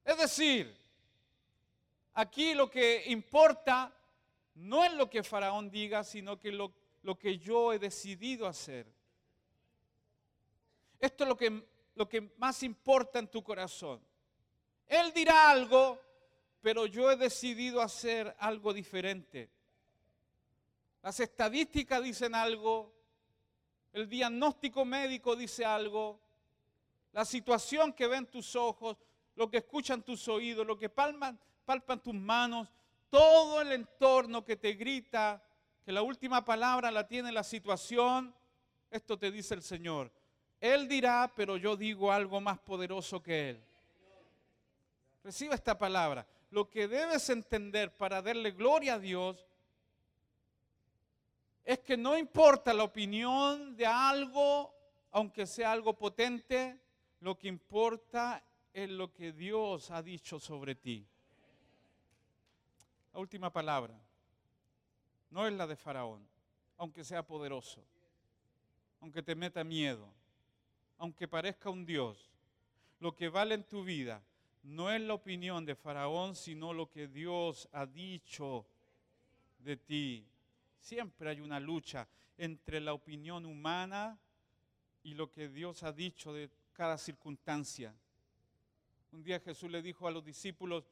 es 0.06 0.18
decir, 0.18 0.76
aquí 2.14 2.54
lo 2.54 2.70
que 2.70 3.04
importa 3.08 3.92
no 4.56 4.84
es 4.84 4.94
lo 4.94 5.10
que 5.10 5.24
Faraón 5.24 5.70
diga, 5.70 6.04
sino 6.04 6.40
que 6.40 6.52
lo, 6.52 6.72
lo 7.04 7.18
que 7.18 7.38
yo 7.38 7.74
he 7.74 7.80
decidido 7.80 8.48
hacer. 8.48 8.88
Esto 11.00 11.24
es 11.24 11.28
lo 11.28 11.38
que, 11.38 11.64
lo 11.98 12.08
que 12.08 12.22
más 12.38 12.62
importa 12.64 13.20
en 13.20 13.28
tu 13.28 13.44
corazón. 13.44 14.00
Él 14.86 15.12
dirá 15.14 15.50
algo, 15.50 16.00
pero 16.62 16.86
yo 16.86 17.12
he 17.12 17.16
decidido 17.16 17.82
hacer 17.82 18.36
algo 18.40 18.72
diferente. 18.72 19.50
Las 21.02 21.20
estadísticas 21.20 22.04
dicen 22.04 22.36
algo, 22.36 22.94
el 23.94 24.08
diagnóstico 24.08 24.86
médico 24.86 25.36
dice 25.36 25.66
algo, 25.66 26.20
la 27.14 27.26
situación 27.26 27.94
que 27.94 28.08
ven 28.08 28.28
tus 28.28 28.56
ojos, 28.56 28.98
lo 29.36 29.50
que 29.50 29.58
escuchan 29.58 30.04
tus 30.04 30.28
oídos, 30.28 30.68
lo 30.68 30.78
que 30.78 30.90
palpan, 30.90 31.40
tus 32.04 32.14
manos, 32.14 32.70
todo 33.10 33.62
el 33.62 33.72
entorno 33.72 34.46
que 34.46 34.56
te 34.56 34.74
grita 34.74 35.44
que 35.84 35.92
la 35.92 36.02
última 36.02 36.44
palabra 36.46 36.92
la 36.92 37.08
tiene 37.08 37.32
la 37.32 37.44
situación, 37.44 38.36
esto 38.92 39.18
te 39.18 39.32
dice 39.32 39.56
el 39.56 39.64
Señor. 39.64 40.12
Él 40.60 40.88
dirá, 40.88 41.32
pero 41.36 41.58
yo 41.58 41.76
digo 41.76 42.12
algo 42.12 42.42
más 42.42 42.58
poderoso 42.60 43.22
que 43.22 43.52
Él. 43.52 43.64
Reciba 45.24 45.56
esta 45.56 45.78
palabra. 45.78 46.26
Lo 46.50 46.70
que 46.70 46.88
debes 46.88 47.30
entender 47.30 47.96
para 47.96 48.22
darle 48.22 48.52
gloria 48.52 48.96
a 48.96 49.00
Dios 49.00 49.46
es 51.66 51.80
que 51.80 51.98
no 51.98 52.18
importa 52.18 52.74
la 52.74 52.84
opinión 52.84 53.76
de 53.76 53.86
algo, 53.86 54.74
aunque 55.12 55.46
sea 55.46 55.74
algo 55.74 55.94
potente, 55.98 56.80
lo 57.20 57.38
que 57.38 57.50
importa 57.50 58.42
es 58.74 58.90
lo 58.90 59.12
que 59.12 59.34
Dios 59.34 59.92
ha 59.92 60.02
dicho 60.02 60.40
sobre 60.40 60.76
ti. 60.76 61.06
La 63.14 63.20
última 63.20 63.52
palabra 63.52 63.94
no 65.32 65.46
es 65.46 65.54
la 65.54 65.68
de 65.68 65.76
Faraón, 65.76 66.26
aunque 66.78 67.04
sea 67.04 67.22
poderoso, 67.22 67.84
aunque 69.02 69.22
te 69.22 69.36
meta 69.36 69.64
miedo, 69.64 70.08
aunque 70.98 71.28
parezca 71.28 71.70
un 71.70 71.86
Dios. 71.86 72.30
Lo 73.00 73.16
que 73.16 73.30
vale 73.30 73.56
en 73.56 73.64
tu 73.64 73.84
vida 73.84 74.24
no 74.64 74.92
es 74.92 75.02
la 75.02 75.14
opinión 75.14 75.66
de 75.66 75.76
Faraón, 75.76 76.36
sino 76.36 76.74
lo 76.74 76.90
que 76.90 77.08
Dios 77.08 77.70
ha 77.72 77.86
dicho 77.86 78.66
de 79.60 79.78
ti. 79.78 80.26
Siempre 80.80 81.30
hay 81.30 81.40
una 81.40 81.60
lucha 81.60 82.08
entre 82.38 82.80
la 82.80 82.94
opinión 82.94 83.46
humana 83.46 84.20
y 85.04 85.14
lo 85.14 85.32
que 85.32 85.48
Dios 85.48 85.84
ha 85.84 85.92
dicho 85.92 86.34
de 86.34 86.50
cada 86.74 86.98
circunstancia. 86.98 87.96
Un 89.12 89.24
día 89.24 89.40
Jesús 89.40 89.72
le 89.72 89.82
dijo 89.82 90.08
a 90.08 90.12
los 90.12 90.24
discípulos, 90.24 90.84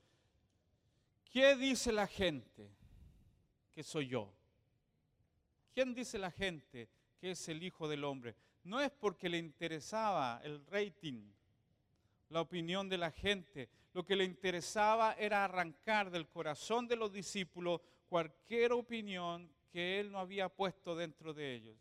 ¿qué 1.32 1.56
dice 1.56 1.92
la 1.92 2.08
gente 2.08 2.70
que 3.74 3.84
soy 3.84 4.08
yo? 4.08 4.32
¿Quién 5.74 5.94
dice 5.94 6.18
la 6.18 6.32
gente 6.32 6.88
que 7.20 7.32
es 7.32 7.50
el 7.50 7.62
Hijo 7.62 7.88
del 7.90 8.06
Hombre? 8.06 8.36
No 8.66 8.82
es 8.82 8.92
porque 8.92 9.30
le 9.30 9.38
interesaba 9.38 10.42
el 10.44 10.66
rating 10.66 11.32
la 12.30 12.42
opinión 12.42 12.90
de 12.90 12.98
la 12.98 13.12
gente. 13.12 13.70
Lo 13.94 14.04
que 14.04 14.16
le 14.16 14.24
interesaba 14.24 15.14
era 15.14 15.46
arrancar 15.46 16.10
del 16.10 16.28
corazón 16.28 16.88
de 16.88 16.96
los 16.96 17.14
discípulos 17.14 17.80
cualquier 18.10 18.74
opinión 18.74 19.50
que 19.72 20.00
él 20.00 20.12
no 20.12 20.20
había 20.20 20.50
puesto 20.50 20.96
dentro 20.96 21.34
de 21.34 21.54
ellos. 21.54 21.78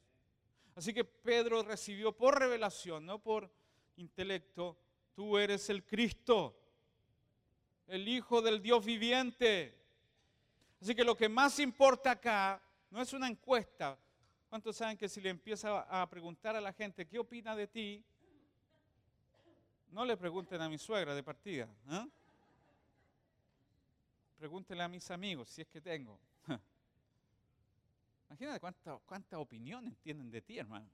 Así 0.75 0.93
que 0.93 1.05
Pedro 1.05 1.63
recibió 1.63 2.13
por 2.13 2.39
revelación, 2.39 3.07
no 3.07 3.19
por 3.19 3.51
intelecto, 3.97 4.77
tú 5.15 5.39
eres 5.39 5.71
el 5.71 5.85
Cristo, 5.85 6.61
el 7.87 8.07
Hijo 8.07 8.43
del 8.43 8.61
Dios 8.61 8.85
viviente. 8.85 9.75
Así 10.83 10.95
que 10.95 11.05
lo 11.05 11.17
que 11.17 11.31
más 11.31 11.59
importa 11.61 12.11
acá 12.11 12.63
no 12.91 13.01
es 13.01 13.13
una 13.15 13.29
encuesta. 13.29 13.99
¿Cuántos 14.55 14.77
saben 14.77 14.97
que 14.97 15.09
si 15.09 15.21
le 15.21 15.31
empieza 15.31 15.81
a 15.81 16.09
preguntar 16.09 16.55
a 16.55 16.61
la 16.61 16.73
gente 16.73 17.09
qué 17.09 17.19
opina 17.19 17.57
de 17.57 17.67
ti, 17.67 18.05
no 19.89 20.05
le 20.05 20.17
pregunten 20.17 20.63
a 20.63 20.69
mi 20.69 20.79
suegra 20.79 21.13
de 21.13 21.25
partida. 21.25 21.69
¿eh? 21.91 22.09
Pregúntenle 24.39 24.85
a 24.85 24.87
mis 24.87 25.11
amigos, 25.11 25.49
si 25.49 25.63
es 25.63 25.67
que 25.67 25.81
tengo. 25.81 26.21
Imagínate 28.29 28.61
cuántas 28.61 29.01
cuánta 29.05 29.41
opiniones 29.41 29.99
tienen 29.99 30.31
de 30.31 30.41
ti, 30.41 30.57
hermano. 30.57 30.89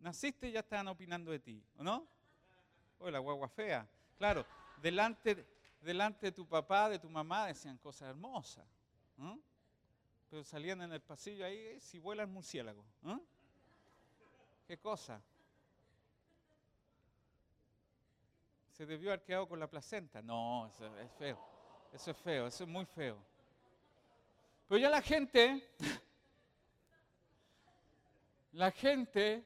Naciste 0.00 0.48
y 0.48 0.52
ya 0.52 0.60
están 0.60 0.88
opinando 0.88 1.30
de 1.30 1.40
ti, 1.40 1.62
¿o 1.76 1.82
no? 1.82 2.08
O 3.00 3.10
la 3.10 3.18
guagua 3.18 3.50
fea. 3.50 3.86
Claro, 4.16 4.46
delante, 4.80 5.44
delante 5.82 6.24
de 6.24 6.32
tu 6.32 6.48
papá, 6.48 6.88
de 6.88 6.98
tu 6.98 7.10
mamá, 7.10 7.48
decían 7.48 7.76
cosas 7.76 8.08
hermosas. 8.08 8.64
Pero 10.30 10.44
salían 10.44 10.82
en 10.82 10.92
el 10.92 11.00
pasillo 11.00 11.44
ahí, 11.44 11.80
si 11.80 11.98
vuela 11.98 12.22
el 12.22 12.28
murciélago. 12.28 12.84
¿eh? 13.04 13.18
¿Qué 14.66 14.78
cosa? 14.78 15.22
se 18.78 18.86
debió 18.86 19.10
haber 19.10 19.24
quedado 19.24 19.48
con 19.48 19.58
la 19.58 19.68
placenta. 19.68 20.22
No, 20.22 20.68
eso 20.68 20.96
es 20.98 21.10
feo. 21.18 21.36
Eso 21.92 22.12
es 22.12 22.16
feo, 22.16 22.46
eso 22.46 22.62
es 22.62 22.70
muy 22.70 22.86
feo. 22.86 23.18
Pero 24.68 24.78
ya 24.80 24.88
la 24.88 25.02
gente, 25.02 25.68
la 28.52 28.70
gente 28.70 29.44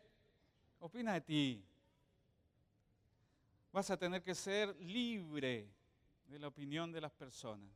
opina 0.81 1.15
de 1.15 1.21
ti. 1.23 1.65
Vas 3.73 3.91
a 3.91 3.97
tener 3.97 4.23
que 4.23 4.35
ser 4.35 4.77
libre 4.83 5.67
de 6.27 6.39
la 6.39 6.49
opinión 6.49 6.93
de 6.93 7.01
las 7.01 7.13
personas. 7.13 7.71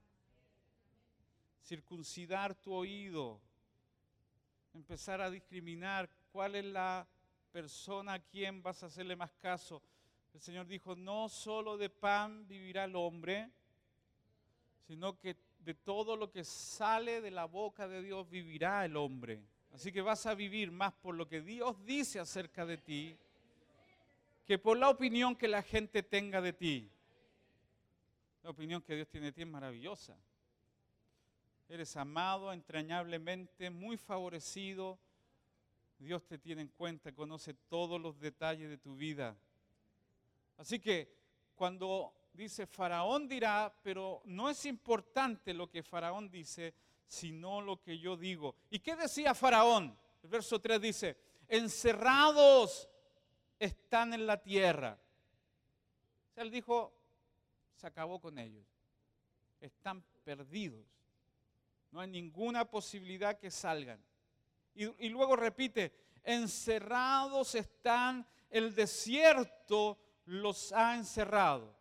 Circuncidar 1.66 2.55
tu 2.55 2.72
oído. 2.72 3.40
Empezar 4.74 5.20
a 5.20 5.31
discriminar 5.31 6.09
cuál 6.33 6.55
es 6.55 6.64
la 6.64 7.07
persona 7.52 8.14
a 8.14 8.18
quien 8.18 8.62
vas 8.62 8.83
a 8.83 8.87
hacerle 8.87 9.16
más 9.16 9.33
caso 9.33 9.83
el 10.37 10.42
Señor 10.42 10.66
dijo, 10.66 10.94
no 10.94 11.31
solo 11.31 11.79
de 11.79 11.88
pan 11.88 12.46
vivirá 12.46 12.85
el 12.85 12.94
hombre, 12.94 13.48
sino 14.87 15.18
que 15.18 15.35
de 15.61 15.72
todo 15.72 16.14
lo 16.14 16.31
que 16.31 16.44
sale 16.44 17.22
de 17.22 17.31
la 17.31 17.46
boca 17.46 17.88
de 17.88 18.02
Dios 18.02 18.29
vivirá 18.29 18.85
el 18.85 18.98
hombre. 18.98 19.40
Así 19.72 19.90
que 19.90 20.02
vas 20.02 20.26
a 20.26 20.35
vivir 20.35 20.70
más 20.70 20.92
por 20.92 21.14
lo 21.14 21.26
que 21.26 21.40
Dios 21.40 21.83
dice 21.87 22.20
acerca 22.20 22.66
de 22.66 22.76
ti 22.76 23.16
que 24.44 24.59
por 24.59 24.76
la 24.76 24.90
opinión 24.90 25.35
que 25.35 25.48
la 25.48 25.62
gente 25.62 26.02
tenga 26.02 26.42
de 26.42 26.52
ti. 26.52 26.90
La 28.42 28.50
opinión 28.50 28.83
que 28.83 28.94
Dios 28.94 29.09
tiene 29.09 29.29
de 29.29 29.33
ti 29.33 29.40
es 29.40 29.48
maravillosa. 29.48 30.18
Eres 31.68 31.96
amado 31.96 32.52
entrañablemente, 32.52 33.70
muy 33.70 33.96
favorecido. 33.96 34.98
Dios 35.98 36.24
te 36.26 36.38
tiene 36.38 36.62
en 36.62 36.68
cuenta, 36.68 37.12
conoce 37.12 37.55
todos 37.55 38.00
los 38.00 38.18
detalles 38.20 38.68
de 38.68 38.79
tu 38.79 38.96
vida. 38.96 39.37
Así 40.59 40.79
que 40.79 41.12
cuando 41.55 42.14
dice 42.33 42.66
Faraón 42.66 43.29
dirá, 43.29 43.74
pero 43.83 44.22
no 44.26 44.48
es 44.48 44.64
importante 44.66 45.52
lo 45.55 45.68
que 45.68 45.83
Faraón 45.83 46.31
dice, 46.31 46.74
sino 47.07 47.61
lo 47.61 47.83
que 47.83 47.98
yo 47.98 48.16
digo. 48.16 48.55
¿Y 48.70 48.79
qué 48.79 48.94
decía 48.94 49.35
Faraón? 49.35 49.96
El 50.22 50.29
verso 50.29 50.61
3 50.61 50.81
dice, 50.81 51.16
encerrados 51.48 52.88
están 53.59 54.14
en 54.14 54.26
la 54.26 54.40
tierra. 54.40 54.98
O 56.31 56.35
sea, 56.35 56.44
él 56.44 56.50
dijo, 56.50 56.92
se 57.74 57.87
acabó 57.87 58.20
con 58.20 58.38
ellos. 58.38 58.66
Están 59.61 60.05
perdidos. 60.24 60.95
No 61.96 62.02
hay 62.02 62.09
ninguna 62.09 62.66
posibilidad 62.66 63.38
que 63.38 63.50
salgan. 63.50 63.98
Y, 64.74 65.09
luego 65.09 65.35
repite, 65.35 65.94
encerrados 66.24 67.54
están 67.54 68.26
el 68.50 68.74
desierto 68.74 69.98
los 70.26 70.72
ha 70.72 70.94
encerrado. 70.94 71.74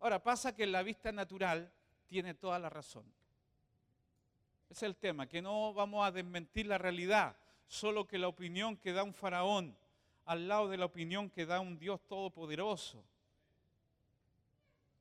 Ahora, 0.00 0.22
pasa 0.22 0.56
que 0.56 0.66
la 0.66 0.82
vista 0.82 1.12
natural 1.12 1.70
tiene 2.06 2.32
toda 2.32 2.58
la 2.58 2.70
razón. 2.70 3.04
Es 4.70 4.82
el 4.82 4.96
tema, 4.96 5.28
que 5.28 5.42
no 5.42 5.74
vamos 5.74 6.06
a 6.06 6.10
desmentir 6.10 6.64
la 6.64 6.78
realidad, 6.78 7.36
solo 7.66 8.06
que 8.06 8.16
la 8.16 8.28
opinión 8.28 8.78
que 8.78 8.94
da 8.94 9.02
un 9.02 9.12
faraón 9.12 9.76
al 10.24 10.48
lado 10.48 10.70
de 10.70 10.78
la 10.78 10.86
opinión 10.86 11.28
que 11.28 11.44
da 11.44 11.60
un 11.60 11.78
Dios 11.78 12.00
todopoderoso. 12.06 13.04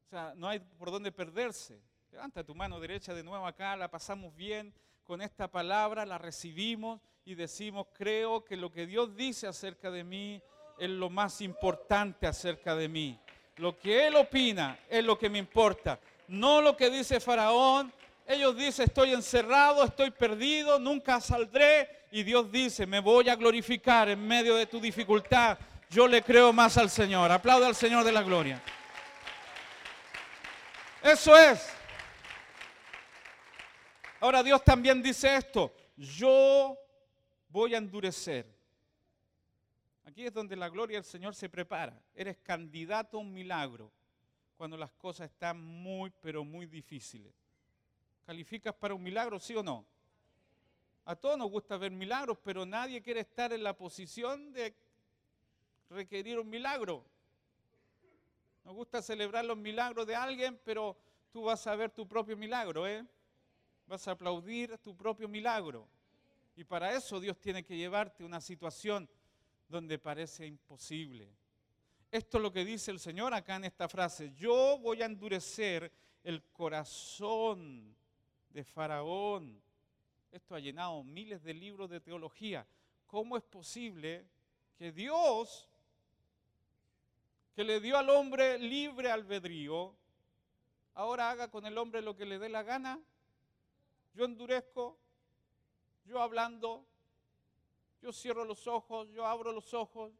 O 0.05 0.09
sea, 0.09 0.33
no 0.35 0.49
hay 0.49 0.59
por 0.59 0.91
dónde 0.91 1.13
perderse. 1.13 1.90
Levanta 2.11 2.43
tu 2.43 2.53
mano 2.53 2.77
derecha 2.81 3.13
de 3.13 3.23
nuevo 3.23 3.47
acá, 3.47 3.73
la 3.77 3.89
pasamos 3.89 4.35
bien 4.35 4.73
con 5.05 5.21
esta 5.21 5.49
palabra, 5.49 6.05
la 6.05 6.17
recibimos 6.17 6.99
y 7.23 7.35
decimos, 7.35 7.87
creo 7.93 8.43
que 8.43 8.57
lo 8.57 8.69
que 8.69 8.85
Dios 8.85 9.15
dice 9.15 9.47
acerca 9.47 9.89
de 9.89 10.03
mí 10.03 10.43
es 10.77 10.89
lo 10.89 11.09
más 11.09 11.39
importante 11.39 12.27
acerca 12.27 12.75
de 12.75 12.89
mí. 12.89 13.17
Lo 13.55 13.79
que 13.79 14.07
él 14.07 14.17
opina 14.17 14.77
es 14.89 15.05
lo 15.05 15.17
que 15.17 15.29
me 15.29 15.37
importa. 15.37 16.01
No 16.27 16.61
lo 16.61 16.75
que 16.75 16.89
dice 16.89 17.21
Faraón. 17.21 17.93
Ellos 18.27 18.57
dicen, 18.57 18.87
estoy 18.87 19.13
encerrado, 19.13 19.81
estoy 19.85 20.11
perdido, 20.11 20.79
nunca 20.79 21.21
saldré. 21.21 22.07
Y 22.11 22.23
Dios 22.23 22.51
dice, 22.51 22.85
me 22.85 22.99
voy 22.99 23.29
a 23.29 23.37
glorificar 23.37 24.09
en 24.09 24.27
medio 24.27 24.55
de 24.57 24.65
tu 24.65 24.81
dificultad. 24.81 25.57
Yo 25.89 26.09
le 26.09 26.21
creo 26.21 26.51
más 26.51 26.77
al 26.77 26.89
Señor. 26.89 27.31
Aplauda 27.31 27.67
al 27.67 27.75
Señor 27.75 28.03
de 28.03 28.11
la 28.11 28.21
gloria. 28.21 28.61
Eso 31.01 31.37
es. 31.37 31.80
Ahora 34.21 34.41
Dios 34.41 34.63
también 34.63 35.03
dice 35.03 35.35
esto. 35.35 35.75
Yo 35.97 36.77
voy 37.49 37.75
a 37.75 37.77
endurecer 37.77 38.61
Aquí 40.11 40.25
es 40.25 40.33
donde 40.33 40.57
la 40.57 40.67
gloria 40.67 40.97
del 40.97 41.05
Señor 41.05 41.33
se 41.35 41.47
prepara. 41.47 41.97
Eres 42.13 42.37
candidato 42.39 43.15
a 43.15 43.21
un 43.21 43.33
milagro. 43.33 43.89
cuando 44.57 44.77
las 44.77 44.91
cosas 44.91 45.31
están 45.31 45.59
muy, 45.59 46.11
pero 46.21 46.43
muy 46.43 46.67
difíciles. 46.67 47.33
¿Calificas 48.27 48.75
para 48.75 48.93
un 48.93 49.01
milagro, 49.01 49.39
sí 49.39 49.55
o 49.55 49.63
no? 49.63 49.85
A 51.05 51.15
todos 51.15 51.35
nos 51.35 51.49
gusta 51.49 51.77
ver 51.77 51.91
milagros, 51.91 52.37
pero 52.43 52.63
nadie 52.63 53.01
quiere 53.01 53.21
estar 53.21 53.51
en 53.53 53.63
la 53.63 53.75
posición 53.75 54.51
de 54.51 54.75
requerir 55.89 56.37
un 56.37 56.47
milagro. 56.47 57.03
Nos 58.65 58.75
gusta 58.75 59.01
celebrar 59.01 59.45
los 59.45 59.57
milagros 59.57 60.05
de 60.05 60.13
alguien, 60.13 60.59
pero 60.63 60.95
tú 61.31 61.43
vas 61.43 61.65
a 61.65 61.75
ver 61.75 61.89
tu 61.89 62.07
propio 62.07 62.37
milagro, 62.37 62.85
¿eh? 62.85 63.03
Vas 63.91 64.07
a 64.07 64.11
aplaudir 64.11 64.77
tu 64.77 64.95
propio 64.95 65.27
milagro. 65.27 65.85
Y 66.55 66.63
para 66.63 66.95
eso 66.95 67.19
Dios 67.19 67.37
tiene 67.41 67.61
que 67.61 67.75
llevarte 67.75 68.23
a 68.23 68.25
una 68.25 68.39
situación 68.39 69.09
donde 69.67 69.99
parece 69.99 70.47
imposible. 70.47 71.27
Esto 72.09 72.37
es 72.37 72.41
lo 72.41 72.53
que 72.53 72.63
dice 72.63 72.91
el 72.91 73.01
Señor 73.01 73.33
acá 73.33 73.57
en 73.57 73.65
esta 73.65 73.89
frase. 73.89 74.31
Yo 74.33 74.77
voy 74.77 75.01
a 75.01 75.07
endurecer 75.07 75.91
el 76.23 76.41
corazón 76.53 77.93
de 78.51 78.63
Faraón. 78.63 79.61
Esto 80.31 80.55
ha 80.55 80.61
llenado 80.61 81.03
miles 81.03 81.43
de 81.43 81.53
libros 81.53 81.89
de 81.89 81.99
teología. 81.99 82.65
¿Cómo 83.07 83.35
es 83.35 83.43
posible 83.43 84.25
que 84.77 84.93
Dios, 84.93 85.67
que 87.53 87.65
le 87.65 87.81
dio 87.81 87.97
al 87.97 88.09
hombre 88.09 88.57
libre 88.57 89.11
albedrío, 89.11 89.93
ahora 90.93 91.29
haga 91.29 91.51
con 91.51 91.65
el 91.65 91.77
hombre 91.77 92.01
lo 92.01 92.15
que 92.15 92.25
le 92.25 92.39
dé 92.39 92.47
la 92.47 92.63
gana? 92.63 92.97
Yo 94.13 94.25
endurezco, 94.25 94.97
yo 96.05 96.21
hablando, 96.21 96.85
yo 98.01 98.11
cierro 98.11 98.43
los 98.45 98.67
ojos, 98.67 99.09
yo 99.11 99.25
abro 99.25 99.51
los 99.51 99.73
ojos, 99.73 100.11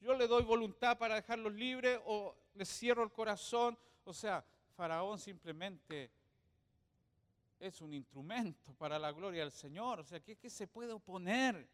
yo 0.00 0.14
le 0.14 0.28
doy 0.28 0.44
voluntad 0.44 0.98
para 0.98 1.16
dejarlos 1.16 1.52
libres 1.54 2.00
o 2.04 2.36
le 2.54 2.64
cierro 2.64 3.02
el 3.02 3.10
corazón. 3.10 3.76
O 4.04 4.12
sea, 4.12 4.44
Faraón 4.76 5.18
simplemente 5.18 6.10
es 7.58 7.80
un 7.80 7.92
instrumento 7.94 8.72
para 8.74 8.98
la 8.98 9.10
gloria 9.10 9.40
del 9.40 9.52
Señor. 9.52 10.00
O 10.00 10.04
sea, 10.04 10.20
¿qué, 10.20 10.36
qué 10.36 10.50
se 10.50 10.66
puede 10.66 10.92
oponer? 10.92 11.66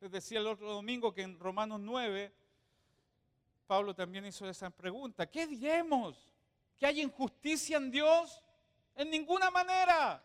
Les 0.00 0.10
decía 0.10 0.38
el 0.38 0.46
otro 0.46 0.70
domingo 0.70 1.12
que 1.12 1.22
en 1.22 1.38
Romanos 1.38 1.80
9, 1.80 2.32
Pablo 3.66 3.94
también 3.94 4.26
hizo 4.26 4.48
esa 4.48 4.70
pregunta. 4.70 5.26
¿Qué 5.28 5.46
diremos? 5.46 6.30
¿Que 6.76 6.86
hay 6.86 7.00
injusticia 7.00 7.78
en 7.78 7.90
Dios? 7.90 8.42
En 8.96 9.10
ninguna 9.10 9.50
manera. 9.50 10.24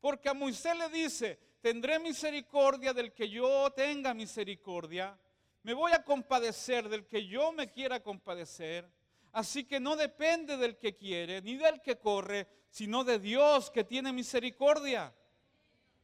Porque 0.00 0.28
a 0.28 0.34
Moisés 0.34 0.76
le 0.76 0.88
dice, 0.88 1.38
tendré 1.60 1.98
misericordia 1.98 2.92
del 2.92 3.12
que 3.12 3.28
yo 3.28 3.70
tenga 3.72 4.14
misericordia, 4.14 5.18
me 5.62 5.74
voy 5.74 5.92
a 5.92 6.04
compadecer 6.04 6.88
del 6.88 7.06
que 7.06 7.26
yo 7.26 7.52
me 7.52 7.70
quiera 7.70 8.00
compadecer. 8.00 8.88
Así 9.32 9.64
que 9.64 9.80
no 9.80 9.96
depende 9.96 10.56
del 10.56 10.78
que 10.78 10.96
quiere 10.96 11.42
ni 11.42 11.56
del 11.56 11.82
que 11.82 11.98
corre, 11.98 12.46
sino 12.70 13.04
de 13.04 13.18
Dios 13.18 13.70
que 13.70 13.84
tiene 13.84 14.12
misericordia. 14.12 15.12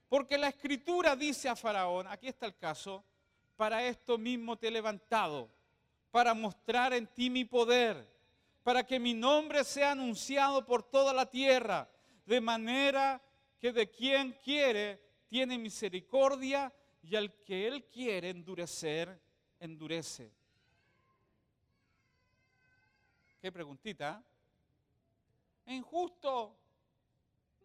Porque 0.08 0.38
la 0.38 0.48
escritura 0.48 1.16
dice 1.16 1.48
a 1.48 1.56
Faraón, 1.56 2.06
aquí 2.08 2.28
está 2.28 2.46
el 2.46 2.56
caso, 2.56 3.04
para 3.56 3.84
esto 3.84 4.18
mismo 4.18 4.56
te 4.56 4.68
he 4.68 4.70
levantado, 4.70 5.48
para 6.10 6.34
mostrar 6.34 6.92
en 6.92 7.06
ti 7.06 7.30
mi 7.30 7.44
poder, 7.44 8.13
para 8.64 8.82
que 8.84 8.98
mi 8.98 9.12
nombre 9.12 9.62
sea 9.62 9.92
anunciado 9.92 10.64
por 10.64 10.82
toda 10.82 11.12
la 11.12 11.30
tierra, 11.30 11.88
de 12.24 12.40
manera 12.40 13.22
que 13.60 13.72
de 13.72 13.90
quien 13.90 14.32
quiere 14.42 15.00
tiene 15.28 15.58
misericordia 15.58 16.72
y 17.02 17.14
al 17.14 17.32
que 17.42 17.68
él 17.68 17.84
quiere 17.84 18.30
endurecer, 18.30 19.20
endurece. 19.60 20.32
¿Qué 23.38 23.52
preguntita? 23.52 24.24
¿Injusto? 25.66 26.56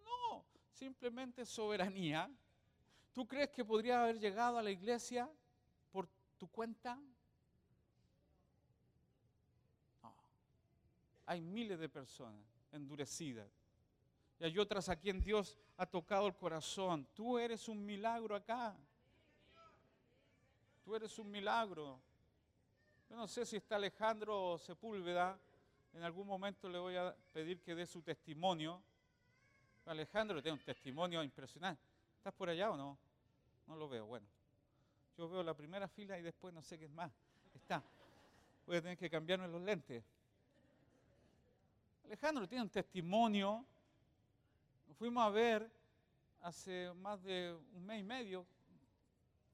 No, 0.04 0.44
simplemente 0.74 1.46
soberanía. 1.46 2.30
¿Tú 3.14 3.26
crees 3.26 3.50
que 3.52 3.64
podría 3.64 4.04
haber 4.04 4.20
llegado 4.20 4.58
a 4.58 4.64
la 4.64 4.72
iglesia 4.72 5.30
por 5.94 6.10
tu 6.38 6.50
cuenta? 6.50 7.00
Hay 11.30 11.42
miles 11.42 11.78
de 11.78 11.88
personas 11.88 12.42
endurecidas 12.72 13.48
y 14.40 14.46
hay 14.46 14.58
otras 14.58 14.90
a 14.90 14.96
quien 14.96 15.22
Dios 15.22 15.56
ha 15.78 15.86
tocado 15.86 16.26
el 16.26 16.36
corazón. 16.36 17.08
Tú 17.14 17.38
eres 17.38 17.68
un 17.68 17.86
milagro 17.86 18.36
acá. 18.36 18.76
Tú 20.84 20.96
eres 20.96 21.20
un 21.20 21.30
milagro. 21.30 22.00
Yo 23.08 23.16
no 23.16 23.28
sé 23.28 23.46
si 23.46 23.58
está 23.58 23.76
Alejandro 23.76 24.58
Sepúlveda. 24.58 25.40
En 25.94 26.02
algún 26.02 26.26
momento 26.26 26.68
le 26.68 26.80
voy 26.80 26.96
a 26.96 27.16
pedir 27.32 27.62
que 27.62 27.76
dé 27.76 27.86
su 27.86 28.02
testimonio. 28.02 28.82
Alejandro 29.86 30.42
tiene 30.42 30.58
un 30.58 30.66
testimonio 30.66 31.22
impresionante. 31.22 31.84
¿Estás 32.18 32.34
por 32.34 32.50
allá 32.50 32.72
o 32.72 32.76
no? 32.76 32.98
No 33.68 33.76
lo 33.76 33.88
veo. 33.88 34.08
Bueno, 34.08 34.26
yo 35.16 35.30
veo 35.30 35.44
la 35.44 35.54
primera 35.54 35.88
fila 35.88 36.18
y 36.18 36.24
después 36.24 36.56
no 36.56 36.64
sé 36.64 36.80
qué 36.80 36.86
es 36.86 36.92
más. 36.92 37.12
Está. 37.54 37.84
Voy 38.66 38.78
a 38.78 38.82
tener 38.82 38.98
que 38.98 39.12
cambiarme 39.12 39.48
los 39.48 39.62
lentes. 39.62 40.04
Alejandro 42.10 42.48
tiene 42.48 42.64
un 42.64 42.72
testimonio 42.72 43.64
fuimos 44.96 45.24
a 45.24 45.30
ver 45.30 45.72
hace 46.42 46.92
más 46.96 47.22
de 47.22 47.56
un 47.74 47.86
mes 47.86 48.00
y 48.00 48.04
medio 48.04 48.48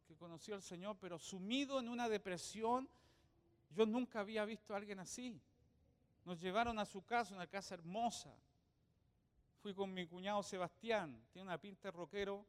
que 0.08 0.16
conoció 0.16 0.56
al 0.56 0.62
Señor, 0.62 0.96
pero 0.98 1.20
sumido 1.20 1.82
en 1.82 1.90
una 1.90 2.08
depresión. 2.08 2.90
Yo 3.72 3.86
nunca 3.86 4.22
había 4.22 4.46
visto 4.46 4.74
a 4.74 4.78
alguien 4.78 5.00
así. 5.00 5.38
Nos 6.24 6.40
llevaron 6.40 6.80
a 6.80 6.86
su 6.86 7.06
casa, 7.06 7.36
una 7.36 7.46
casa 7.46 7.76
hermosa. 7.76 8.34
Fui 9.62 9.74
con 9.74 9.94
mi 9.94 10.08
cuñado 10.08 10.42
Sebastián, 10.42 11.28
tiene 11.34 11.48
una 11.48 11.60
pinta 11.60 11.90
de 11.90 11.92
rockero 11.92 12.46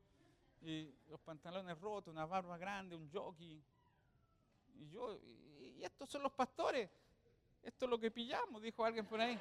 y 0.62 0.88
los 1.09 1.20
pantalones 1.20 1.78
rotos, 1.80 2.12
una 2.12 2.26
barba 2.26 2.57
grande, 2.57 2.94
un 2.94 3.11
jockey. 3.11 3.61
Y 4.76 4.88
yo, 4.88 5.18
y 5.76 5.82
estos 5.82 6.09
son 6.09 6.22
los 6.22 6.32
pastores, 6.32 6.88
esto 7.61 7.86
es 7.86 7.90
lo 7.90 7.98
que 7.98 8.12
pillamos, 8.12 8.62
dijo 8.62 8.84
alguien 8.84 9.04
por 9.04 9.20
ahí. 9.20 9.36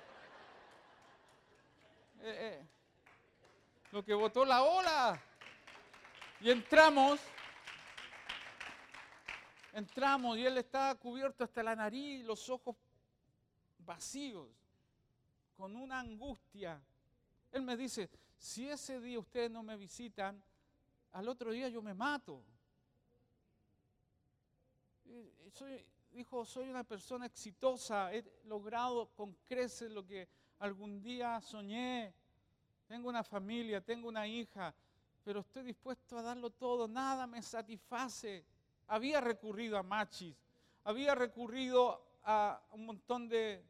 Eh, 2.21 2.59
eh 2.61 2.75
lo 3.95 4.03
que 4.03 4.13
botó 4.13 4.43
la 4.43 4.61
ola. 4.61 5.21
Y 6.41 6.51
entramos, 6.51 7.17
entramos 9.71 10.37
y 10.37 10.45
él 10.45 10.57
estaba 10.57 10.95
cubierto 10.95 11.45
hasta 11.45 11.63
la 11.63 11.77
nariz, 11.77 12.25
los 12.25 12.49
ojos 12.49 12.75
vacíos, 13.79 14.49
con 15.55 15.77
una 15.77 16.01
angustia. 16.01 16.81
Él 17.53 17.61
me 17.61 17.77
dice, 17.77 18.09
si 18.37 18.69
ese 18.69 18.99
día 18.99 19.17
ustedes 19.17 19.49
no 19.49 19.63
me 19.63 19.77
visitan, 19.77 20.43
al 21.13 21.29
otro 21.29 21.51
día 21.51 21.69
yo 21.69 21.81
me 21.81 21.93
mato. 21.93 22.43
Soy, 25.53 25.85
dijo, 26.11 26.43
soy 26.43 26.69
una 26.69 26.83
persona 26.83 27.27
exitosa, 27.27 28.13
he 28.13 28.25
logrado 28.43 29.07
con 29.15 29.33
creces 29.45 29.89
lo 29.89 30.05
que 30.05 30.27
algún 30.59 31.01
día 31.01 31.39
soñé 31.41 32.13
tengo 32.87 33.09
una 33.09 33.23
familia, 33.23 33.81
tengo 33.81 34.07
una 34.07 34.27
hija, 34.27 34.73
pero 35.23 35.39
estoy 35.39 35.63
dispuesto 35.63 36.17
a 36.17 36.21
darlo 36.21 36.51
todo, 36.51 36.87
nada 36.87 37.25
me 37.25 37.41
satisface. 37.41 38.45
Había 38.87 39.19
recurrido 39.19 39.77
a 39.77 39.83
machis, 39.83 40.35
había 40.83 41.15
recurrido 41.15 42.19
a 42.23 42.61
un 42.71 42.85
montón 42.85 43.27
de, 43.27 43.63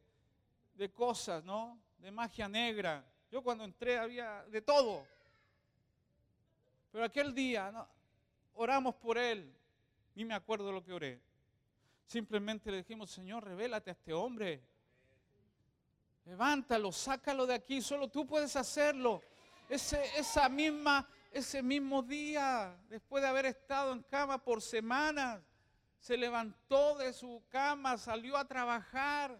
cosas, 0.94 1.44
¿no? 1.46 1.80
De 1.98 2.12
magia 2.12 2.50
negra. 2.50 3.06
Yo 3.32 3.42
cuando 3.42 3.64
entré 3.64 3.98
había 3.98 4.44
de 4.46 4.62
todo. 4.62 5.08
Pero 6.92 7.06
aquel 7.06 7.34
día 7.34 7.88
oramos 8.54 8.96
por 8.96 9.18
él, 9.18 9.54
ni 10.14 10.26
me 10.26 10.34
acuerdo 10.34 10.72
lo 10.72 10.84
que 10.84 10.92
oré. 10.92 11.22
Simplemente 12.06 12.70
le 12.70 12.78
dijimos, 12.78 13.10
Señor, 13.10 13.46
revélate 13.46 13.90
a 13.90 13.94
este 13.94 14.14
hombre. 14.14 14.62
Levántalo, 16.26 16.92
sácalo 16.92 17.46
de 17.46 17.54
aquí, 17.54 17.82
solo 17.82 18.08
tú 18.08 18.26
puedes 18.26 18.56
hacerlo. 18.56 19.22
Ese, 19.70 20.04
esa 20.18 20.50
misma, 20.50 21.08
ese 21.32 21.62
mismo 21.62 22.02
día, 22.02 22.76
después 22.90 23.22
de 23.22 23.30
haber 23.30 23.46
estado 23.46 23.94
en 23.94 24.02
cama 24.02 24.44
por 24.44 24.62
semanas, 24.62 25.40
se 26.00 26.18
levantó 26.18 26.98
de 26.98 27.14
su 27.14 27.44
cama, 27.50 27.98
salió 27.98 28.38
a 28.38 28.46
trabajar, 28.46 29.40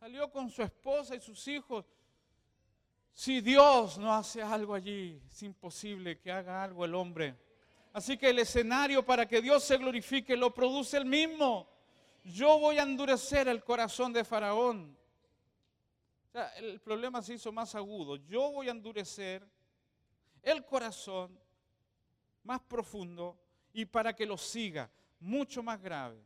salió 0.00 0.30
con 0.32 0.50
su 0.50 0.62
esposa 0.62 1.14
y 1.14 1.20
sus 1.20 1.46
hijos. 1.46 1.84
Si 3.12 3.40
Dios 3.40 3.98
no 3.98 4.12
hace 4.12 4.42
algo 4.42 4.74
allí, 4.74 5.20
es 5.30 5.42
imposible 5.44 6.18
que 6.18 6.32
haga 6.32 6.62
algo 6.62 6.84
el 6.84 6.94
hombre. 6.94 7.36
Así 7.92 8.16
que 8.16 8.30
el 8.30 8.40
escenario 8.40 9.04
para 9.04 9.26
que 9.26 9.40
Dios 9.40 9.62
se 9.62 9.76
glorifique 9.76 10.36
lo 10.36 10.52
produce 10.52 10.96
el 10.96 11.04
mismo. 11.04 11.68
Yo 12.24 12.58
voy 12.58 12.78
a 12.78 12.82
endurecer 12.82 13.46
el 13.46 13.62
corazón 13.62 14.12
de 14.12 14.24
Faraón 14.24 14.97
el 16.56 16.80
problema 16.80 17.22
se 17.22 17.34
hizo 17.34 17.52
más 17.52 17.74
agudo. 17.74 18.16
Yo 18.16 18.52
voy 18.52 18.68
a 18.68 18.72
endurecer 18.72 19.46
el 20.42 20.64
corazón 20.64 21.38
más 22.44 22.60
profundo 22.60 23.38
y 23.72 23.84
para 23.84 24.14
que 24.14 24.26
lo 24.26 24.38
siga, 24.38 24.90
mucho 25.20 25.62
más 25.62 25.80
grave. 25.80 26.22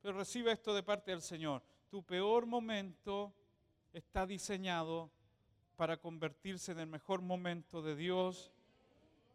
Pero 0.00 0.18
recibe 0.18 0.52
esto 0.52 0.74
de 0.74 0.82
parte 0.82 1.10
del 1.10 1.22
Señor. 1.22 1.62
tu 1.90 2.02
peor 2.02 2.44
momento 2.44 3.32
está 3.92 4.26
diseñado 4.26 5.10
para 5.76 5.96
convertirse 5.96 6.72
en 6.72 6.80
el 6.80 6.86
mejor 6.86 7.22
momento 7.22 7.82
de 7.82 7.94
Dios, 7.96 8.52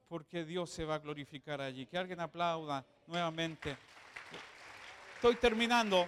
porque 0.07 0.43
Dios 0.43 0.69
se 0.69 0.85
va 0.85 0.95
a 0.95 0.99
glorificar 0.99 1.61
allí. 1.61 1.85
Que 1.85 1.97
alguien 1.97 2.19
aplauda 2.19 2.85
nuevamente. 3.07 3.77
Estoy 5.15 5.35
terminando. 5.35 6.07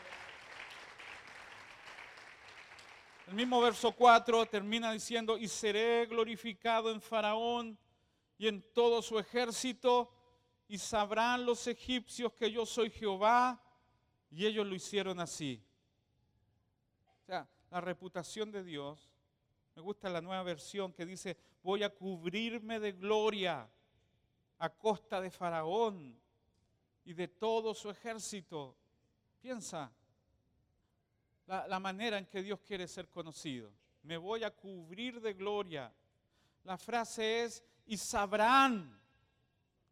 El 3.27 3.35
mismo 3.35 3.61
verso 3.61 3.91
4 3.93 4.45
termina 4.47 4.91
diciendo, 4.91 5.37
y 5.37 5.47
seré 5.47 6.05
glorificado 6.05 6.91
en 6.91 7.01
Faraón 7.01 7.77
y 8.37 8.47
en 8.47 8.61
todo 8.73 9.01
su 9.01 9.19
ejército, 9.19 10.11
y 10.67 10.77
sabrán 10.77 11.45
los 11.45 11.67
egipcios 11.67 12.33
que 12.33 12.51
yo 12.51 12.65
soy 12.65 12.89
Jehová, 12.89 13.61
y 14.29 14.45
ellos 14.45 14.65
lo 14.65 14.73
hicieron 14.73 15.19
así. 15.19 15.63
O 17.21 17.25
sea, 17.25 17.47
la 17.69 17.81
reputación 17.81 18.51
de 18.51 18.63
Dios, 18.63 19.11
me 19.75 19.81
gusta 19.81 20.09
la 20.09 20.21
nueva 20.21 20.43
versión 20.43 20.91
que 20.91 21.05
dice, 21.05 21.37
voy 21.61 21.83
a 21.83 21.93
cubrirme 21.93 22.79
de 22.79 22.93
gloria 22.93 23.69
a 24.57 24.69
costa 24.69 25.21
de 25.21 25.29
Faraón 25.31 26.19
y 27.05 27.13
de 27.13 27.27
todo 27.27 27.73
su 27.73 27.89
ejército. 27.89 28.75
Piensa, 29.39 29.91
la, 31.47 31.79
manera 31.79 32.17
en 32.17 32.25
que 32.25 32.41
Dios 32.41 32.59
quiere 32.61 32.87
ser 32.87 33.09
conocido. 33.09 33.71
Me 34.03 34.17
voy 34.17 34.43
a 34.43 34.51
cubrir 34.51 35.19
de 35.19 35.33
gloria. 35.33 35.93
La 36.63 36.77
frase 36.77 37.43
es, 37.43 37.63
y 37.85 37.97
sabrán 37.97 38.99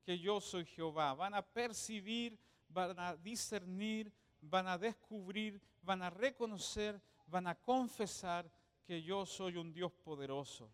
que 0.03 0.17
yo 0.17 0.39
soy 0.39 0.65
Jehová. 0.65 1.13
Van 1.13 1.33
a 1.33 1.41
percibir, 1.41 2.39
van 2.69 2.97
a 2.99 3.15
discernir, 3.15 4.11
van 4.41 4.67
a 4.67 4.77
descubrir, 4.77 5.61
van 5.81 6.01
a 6.01 6.09
reconocer, 6.09 6.99
van 7.27 7.47
a 7.47 7.55
confesar 7.55 8.49
que 8.85 9.01
yo 9.03 9.25
soy 9.25 9.57
un 9.57 9.73
Dios 9.73 9.91
poderoso 9.91 10.71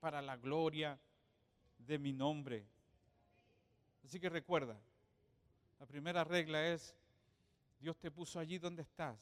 para 0.00 0.20
la 0.20 0.36
gloria 0.36 0.98
de 1.78 1.98
mi 1.98 2.12
nombre. 2.12 2.66
Así 4.04 4.18
que 4.18 4.28
recuerda, 4.28 4.78
la 5.78 5.86
primera 5.86 6.24
regla 6.24 6.66
es, 6.66 6.94
Dios 7.78 7.96
te 7.98 8.10
puso 8.10 8.38
allí 8.38 8.58
donde 8.58 8.82
estás 8.82 9.16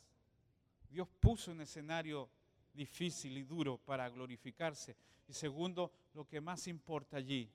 Dios 0.89 1.09
puso 1.21 1.51
un 1.51 1.61
escenario 1.61 2.31
difícil 2.73 3.37
y 3.37 3.43
duro 3.43 3.79
para 3.79 4.09
glorificarse. 4.09 4.97
Y 5.27 5.33
segundo, 5.33 5.93
lo 6.15 6.27
que 6.27 6.41
más 6.41 6.67
importa 6.69 7.19
allí 7.19 7.51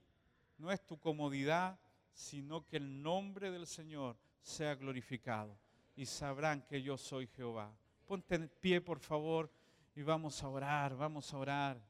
no 0.57 0.71
es 0.71 0.85
tu 0.85 0.99
comodidad, 0.99 1.79
sino 2.13 2.65
que 2.65 2.77
el 2.77 3.01
nombre 3.01 3.49
del 3.49 3.65
Señor 3.65 4.17
sea 4.41 4.75
glorificado. 4.75 5.57
Y 5.95 6.05
sabrán 6.05 6.61
que 6.63 6.81
yo 6.81 6.97
soy 6.97 7.27
Jehová. 7.27 7.75
Ponte 8.05 8.35
en 8.35 8.49
pie, 8.59 8.81
por 8.81 8.99
favor, 8.99 9.49
y 9.95 10.01
vamos 10.01 10.43
a 10.43 10.49
orar, 10.49 10.95
vamos 10.95 11.33
a 11.33 11.37
orar. 11.37 11.81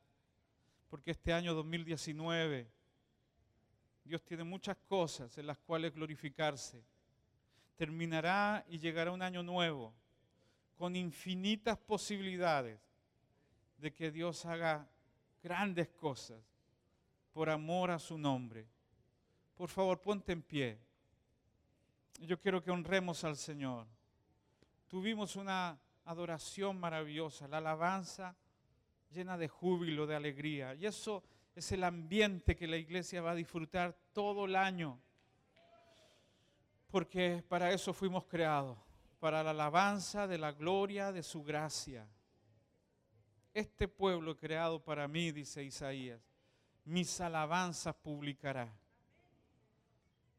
Porque 0.90 1.12
este 1.12 1.34
año 1.34 1.54
2019, 1.54 2.70
Dios 4.04 4.24
tiene 4.24 4.44
muchas 4.44 4.78
cosas 4.78 5.38
en 5.38 5.48
las 5.48 5.58
cuales 5.58 5.94
glorificarse. 5.94 6.84
Terminará 7.76 8.64
y 8.70 8.78
llegará 8.78 9.12
un 9.12 9.22
año 9.22 9.42
nuevo 9.42 9.94
con 10.76 10.96
infinitas 10.96 11.78
posibilidades 11.78 12.80
de 13.78 13.94
que 13.94 14.12
Dios 14.12 14.46
haga 14.46 14.88
grandes 15.42 15.90
cosas 15.90 16.42
por 17.32 17.50
amor 17.50 17.92
a 17.92 18.00
su 18.00 18.18
nombre. 18.18 18.68
Por 19.56 19.70
favor, 19.70 20.02
ponte 20.02 20.32
en 20.32 20.42
pie. 20.42 20.80
Yo 22.20 22.40
quiero 22.40 22.62
que 22.62 22.72
honremos 22.72 23.24
al 23.24 23.36
Señor. 23.36 23.88
Tuvimos 24.88 25.36
una 25.36 25.80
adoración 26.06 26.80
maravillosa, 26.80 27.48
la 27.48 27.58
alabanza 27.58 28.36
llena 29.12 29.38
de 29.38 29.48
júbilo, 29.48 30.08
de 30.08 30.16
alegría. 30.16 30.76
Y 30.76 30.86
eso 30.86 31.24
es 31.56 31.72
el 31.72 31.84
ambiente 31.84 32.56
que 32.56 32.68
la 32.68 32.78
iglesia 32.78 33.22
va 33.22 33.32
a 33.32 33.36
disfrutar 33.36 33.96
todo 34.12 34.46
el 34.46 34.56
año. 34.56 35.00
Porque 36.90 37.44
para 37.48 37.72
eso 37.72 37.94
fuimos 37.94 38.26
creados 38.26 38.78
para 39.24 39.42
la 39.42 39.52
alabanza 39.52 40.28
de 40.28 40.38
la 40.38 40.52
gloria 40.52 41.14
de 41.14 41.24
su 41.24 41.46
gracia. 41.46 42.06
Este 43.54 43.88
pueblo 43.88 44.36
creado 44.36 44.84
para 44.84 45.08
mí, 45.08 45.32
dice 45.32 45.64
Isaías, 45.64 46.20
mis 46.84 47.22
alabanzas 47.22 47.96
publicará. 47.96 48.70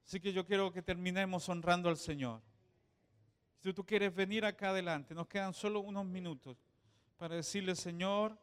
Así 0.05 0.21
que 0.21 0.35
yo 0.35 0.45
quiero 0.45 0.71
que 0.71 0.83
terminemos 0.83 1.49
honrando 1.49 1.89
al 1.89 1.97
Señor. 1.97 2.43
Si 3.63 3.73
tú 3.73 3.87
quieres 3.87 4.15
venir 4.15 4.45
acá 4.45 4.69
adelante, 4.69 5.15
nos 5.15 5.29
quedan 5.29 5.55
solo 5.55 5.81
unos 5.81 6.05
minutos 6.05 6.59
para 7.17 7.37
decirle, 7.37 7.77
Señor, 7.77 8.39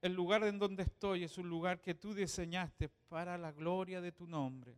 el 0.00 0.12
lugar 0.12 0.44
en 0.44 0.56
donde 0.56 0.84
estoy 0.84 1.24
es 1.24 1.36
un 1.36 1.48
lugar 1.48 1.80
que 1.80 1.96
tú 1.96 2.14
diseñaste 2.14 2.88
para 3.08 3.36
la 3.38 3.50
gloria 3.50 4.00
de 4.00 4.12
tu 4.12 4.28
nombre. 4.28 4.76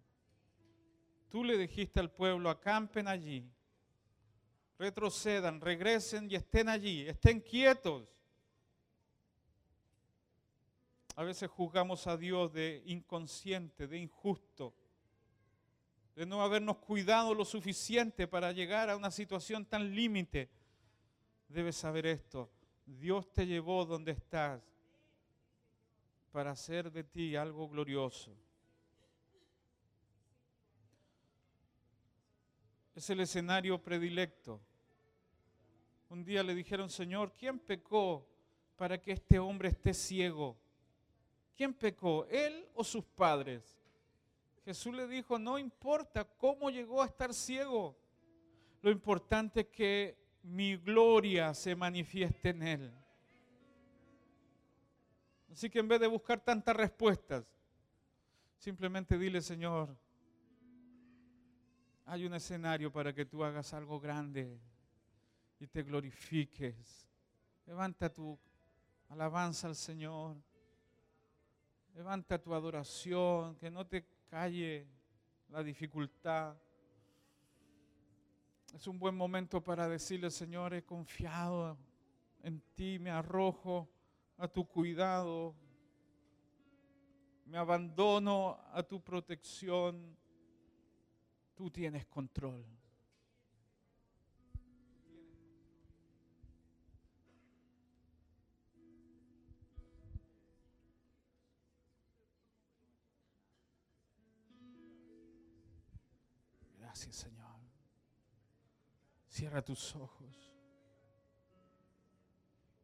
Tú 1.29 1.45
le 1.45 1.59
dijiste 1.59 2.01
al 2.01 2.11
pueblo, 2.11 2.49
acampen 2.49 3.07
allí 3.07 3.47
retrocedan, 4.81 5.61
regresen 5.61 6.31
y 6.31 6.37
estén 6.37 6.71
allí, 6.71 7.07
estén 7.07 7.39
quietos. 7.41 8.09
A 11.17 11.23
veces 11.23 11.51
juzgamos 11.51 12.07
a 12.07 12.17
Dios 12.17 12.51
de 12.51 12.83
inconsciente, 12.87 13.87
de 13.87 13.99
injusto, 13.99 14.75
de 16.17 16.25
no 16.25 16.43
habernos 16.43 16.79
cuidado 16.79 17.35
lo 17.35 17.45
suficiente 17.45 18.27
para 18.27 18.53
llegar 18.53 18.89
a 18.89 18.97
una 18.97 19.11
situación 19.11 19.67
tan 19.67 19.95
límite. 19.95 20.49
Debes 21.47 21.77
saber 21.77 22.07
esto, 22.07 22.51
Dios 22.87 23.31
te 23.35 23.47
llevó 23.47 23.85
donde 23.85 24.13
estás 24.13 24.63
para 26.33 26.53
hacer 26.53 26.91
de 26.91 27.05
ti 27.05 27.37
algo 27.37 27.69
glorioso. 27.69 28.35
Es 32.95 33.11
el 33.11 33.21
escenario 33.21 33.83
predilecto 33.83 34.63
un 36.11 36.25
día 36.25 36.43
le 36.43 36.55
dijeron, 36.55 36.91
Señor, 36.91 37.33
¿quién 37.39 37.59
pecó 37.59 38.27
para 38.77 39.01
que 39.01 39.13
este 39.13 39.39
hombre 39.39 39.69
esté 39.69 39.95
ciego? 39.95 40.59
¿Quién 41.57 41.73
pecó, 41.73 42.27
él 42.27 42.69
o 42.75 42.83
sus 42.83 43.05
padres? 43.05 43.81
Jesús 44.65 44.93
le 44.95 45.07
dijo, 45.07 45.39
no 45.39 45.59
importa 45.59 46.25
cómo 46.25 46.69
llegó 46.69 47.01
a 47.01 47.07
estar 47.07 47.33
ciego, 47.33 47.97
lo 48.83 48.91
importante 48.91 49.61
es 49.61 49.67
que 49.69 50.19
mi 50.43 50.77
gloria 50.77 51.55
se 51.55 51.77
manifieste 51.77 52.51
en 52.51 52.63
él. 52.63 52.93
Así 55.53 55.71
que 55.71 55.79
en 55.79 55.89
vez 55.89 56.01
de 56.01 56.07
buscar 56.09 56.41
tantas 56.41 56.75
respuestas, 56.75 57.45
simplemente 58.59 59.17
dile, 59.17 59.41
Señor, 59.41 59.97
hay 62.05 62.25
un 62.25 62.35
escenario 62.35 62.91
para 62.91 63.13
que 63.13 63.25
tú 63.25 63.45
hagas 63.45 63.73
algo 63.75 64.01
grande 64.01 64.59
y 65.61 65.67
te 65.67 65.83
glorifiques. 65.83 67.07
Levanta 67.67 68.13
tu 68.13 68.37
alabanza 69.11 69.69
al 69.69 69.77
Señor. 69.77 70.37
Levanta 71.95 72.41
tu 72.41 72.55
adoración, 72.55 73.57
que 73.57 73.71
no 73.71 73.87
te 73.87 74.07
calle 74.29 74.87
la 75.49 75.63
dificultad. 75.63 76.57
Es 78.75 78.87
un 78.87 78.99
buen 78.99 79.15
momento 79.15 79.63
para 79.63 79.87
decirle, 79.87 80.31
Señor, 80.31 80.73
he 80.73 80.83
confiado 80.83 81.77
en 82.43 82.63
ti, 82.75 82.99
me 82.99 83.11
arrojo 83.11 83.89
a 84.39 84.49
tu 84.49 84.67
cuidado, 84.67 85.55
me 87.45 87.59
abandono 87.59 88.59
a 88.73 88.83
tu 88.83 89.03
protección. 89.03 90.17
Tú 91.55 91.71
tienes 91.71 92.07
control. 92.07 92.65
Señor. 107.09 107.59
Cierra 109.29 109.63
tus 109.63 109.95
ojos. 109.97 110.53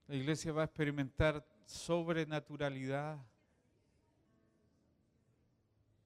La 0.07 0.15
iglesia 0.15 0.53
va 0.53 0.63
a 0.63 0.65
experimentar 0.67 1.45
sobrenaturalidad. 1.67 3.19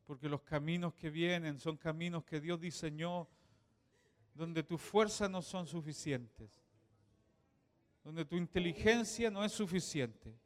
Porque 0.07 0.29
los 0.29 0.41
caminos 0.43 0.95
que 0.95 1.11
vienen 1.11 1.61
son 1.61 1.77
caminos 1.77 2.25
que 2.25 2.41
Dios 2.41 2.59
diseñó 2.59 3.29
donde 4.35 4.63
tu 4.63 4.77
fuerza 4.77 5.29
no 5.29 5.43
son 5.43 5.67
suficientes. 5.67 6.51
Donde 8.03 8.25
tu 8.25 8.37
inteligencia 8.37 9.31
no 9.31 9.45
es 9.45 9.53
suficiente. 9.53 10.37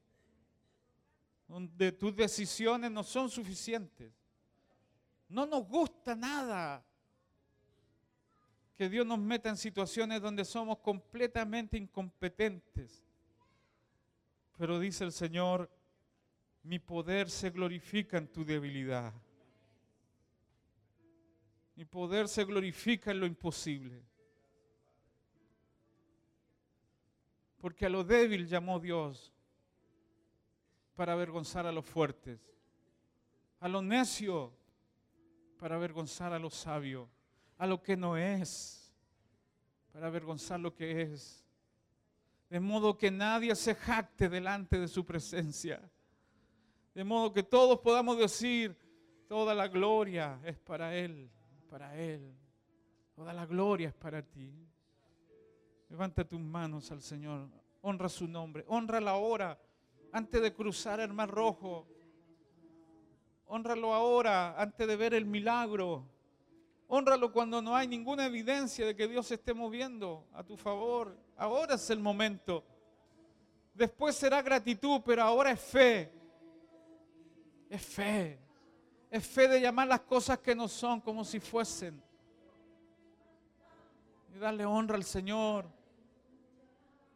Donde 1.46 1.92
tus 1.92 2.14
decisiones 2.14 2.90
no 2.90 3.02
son 3.02 3.30
suficientes. 3.30 4.12
No 5.28 5.46
nos 5.46 5.66
gusta 5.66 6.14
nada 6.14 6.84
que 8.76 8.88
Dios 8.88 9.06
nos 9.06 9.18
meta 9.18 9.48
en 9.48 9.56
situaciones 9.56 10.20
donde 10.20 10.44
somos 10.44 10.78
completamente 10.78 11.76
incompetentes. 11.76 13.04
Pero 14.56 14.78
dice 14.78 15.04
el 15.04 15.12
Señor, 15.12 15.70
mi 16.62 16.78
poder 16.78 17.30
se 17.30 17.50
glorifica 17.50 18.18
en 18.18 18.28
tu 18.28 18.44
debilidad. 18.44 19.12
Mi 21.76 21.84
poder 21.84 22.28
se 22.28 22.44
glorifica 22.44 23.10
en 23.10 23.20
lo 23.20 23.26
imposible. 23.26 24.02
Porque 27.58 27.86
a 27.86 27.88
lo 27.88 28.04
débil 28.04 28.46
llamó 28.46 28.78
Dios 28.78 29.32
para 30.94 31.12
avergonzar 31.12 31.66
a 31.66 31.72
los 31.72 31.84
fuertes. 31.84 32.40
A 33.60 33.68
lo 33.68 33.82
necio 33.82 34.52
para 35.58 35.76
avergonzar 35.76 36.32
a 36.32 36.38
los 36.38 36.54
sabios. 36.54 37.08
A 37.58 37.66
lo 37.66 37.82
que 37.82 37.96
no 37.96 38.16
es 38.16 38.84
para 39.92 40.08
avergonzar 40.08 40.58
lo 40.58 40.74
que 40.74 41.02
es. 41.02 41.46
De 42.50 42.58
modo 42.58 42.98
que 42.98 43.10
nadie 43.10 43.54
se 43.54 43.74
jacte 43.74 44.28
delante 44.28 44.78
de 44.78 44.88
su 44.88 45.06
presencia. 45.06 45.80
De 46.94 47.04
modo 47.04 47.32
que 47.32 47.42
todos 47.42 47.78
podamos 47.80 48.18
decir, 48.18 48.76
toda 49.28 49.54
la 49.54 49.68
gloria 49.68 50.40
es 50.44 50.58
para 50.58 50.96
Él, 50.96 51.30
para 51.70 51.96
Él. 51.96 52.34
Toda 53.14 53.32
la 53.32 53.46
gloria 53.46 53.88
es 53.88 53.94
para 53.94 54.20
ti. 54.20 54.52
Levanta 55.88 56.26
tus 56.26 56.40
manos 56.40 56.90
al 56.90 57.00
Señor. 57.00 57.48
Honra 57.82 58.08
su 58.08 58.26
nombre. 58.26 58.64
Honra 58.66 59.00
la 59.00 59.14
hora 59.14 59.56
antes 60.12 60.42
de 60.42 60.52
cruzar 60.52 60.98
el 61.00 61.12
mar 61.12 61.30
rojo. 61.30 61.86
Honralo 63.46 63.92
ahora 63.92 64.60
antes 64.60 64.88
de 64.88 64.96
ver 64.96 65.14
el 65.14 65.26
milagro. 65.26 66.08
Honralo 66.86 67.32
cuando 67.32 67.62
no 67.62 67.74
hay 67.74 67.88
ninguna 67.88 68.26
evidencia 68.26 68.86
de 68.86 68.94
que 68.94 69.08
Dios 69.08 69.26
se 69.26 69.34
esté 69.34 69.54
moviendo 69.54 70.26
a 70.32 70.42
tu 70.42 70.56
favor. 70.56 71.16
Ahora 71.36 71.74
es 71.74 71.90
el 71.90 71.98
momento. 71.98 72.62
Después 73.72 74.14
será 74.14 74.42
gratitud, 74.42 75.00
pero 75.04 75.22
ahora 75.22 75.50
es 75.50 75.60
fe. 75.60 76.12
Es 77.70 77.82
fe. 77.82 78.38
Es 79.10 79.26
fe 79.26 79.48
de 79.48 79.60
llamar 79.60 79.88
las 79.88 80.00
cosas 80.00 80.38
que 80.38 80.54
no 80.54 80.68
son 80.68 81.00
como 81.00 81.24
si 81.24 81.40
fuesen. 81.40 82.02
Y 84.34 84.38
darle 84.38 84.66
honra 84.66 84.96
al 84.96 85.04
Señor. 85.04 85.66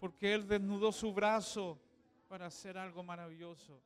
Porque 0.00 0.32
Él 0.32 0.48
desnudó 0.48 0.92
su 0.92 1.12
brazo 1.12 1.78
para 2.28 2.46
hacer 2.46 2.78
algo 2.78 3.02
maravilloso. 3.02 3.80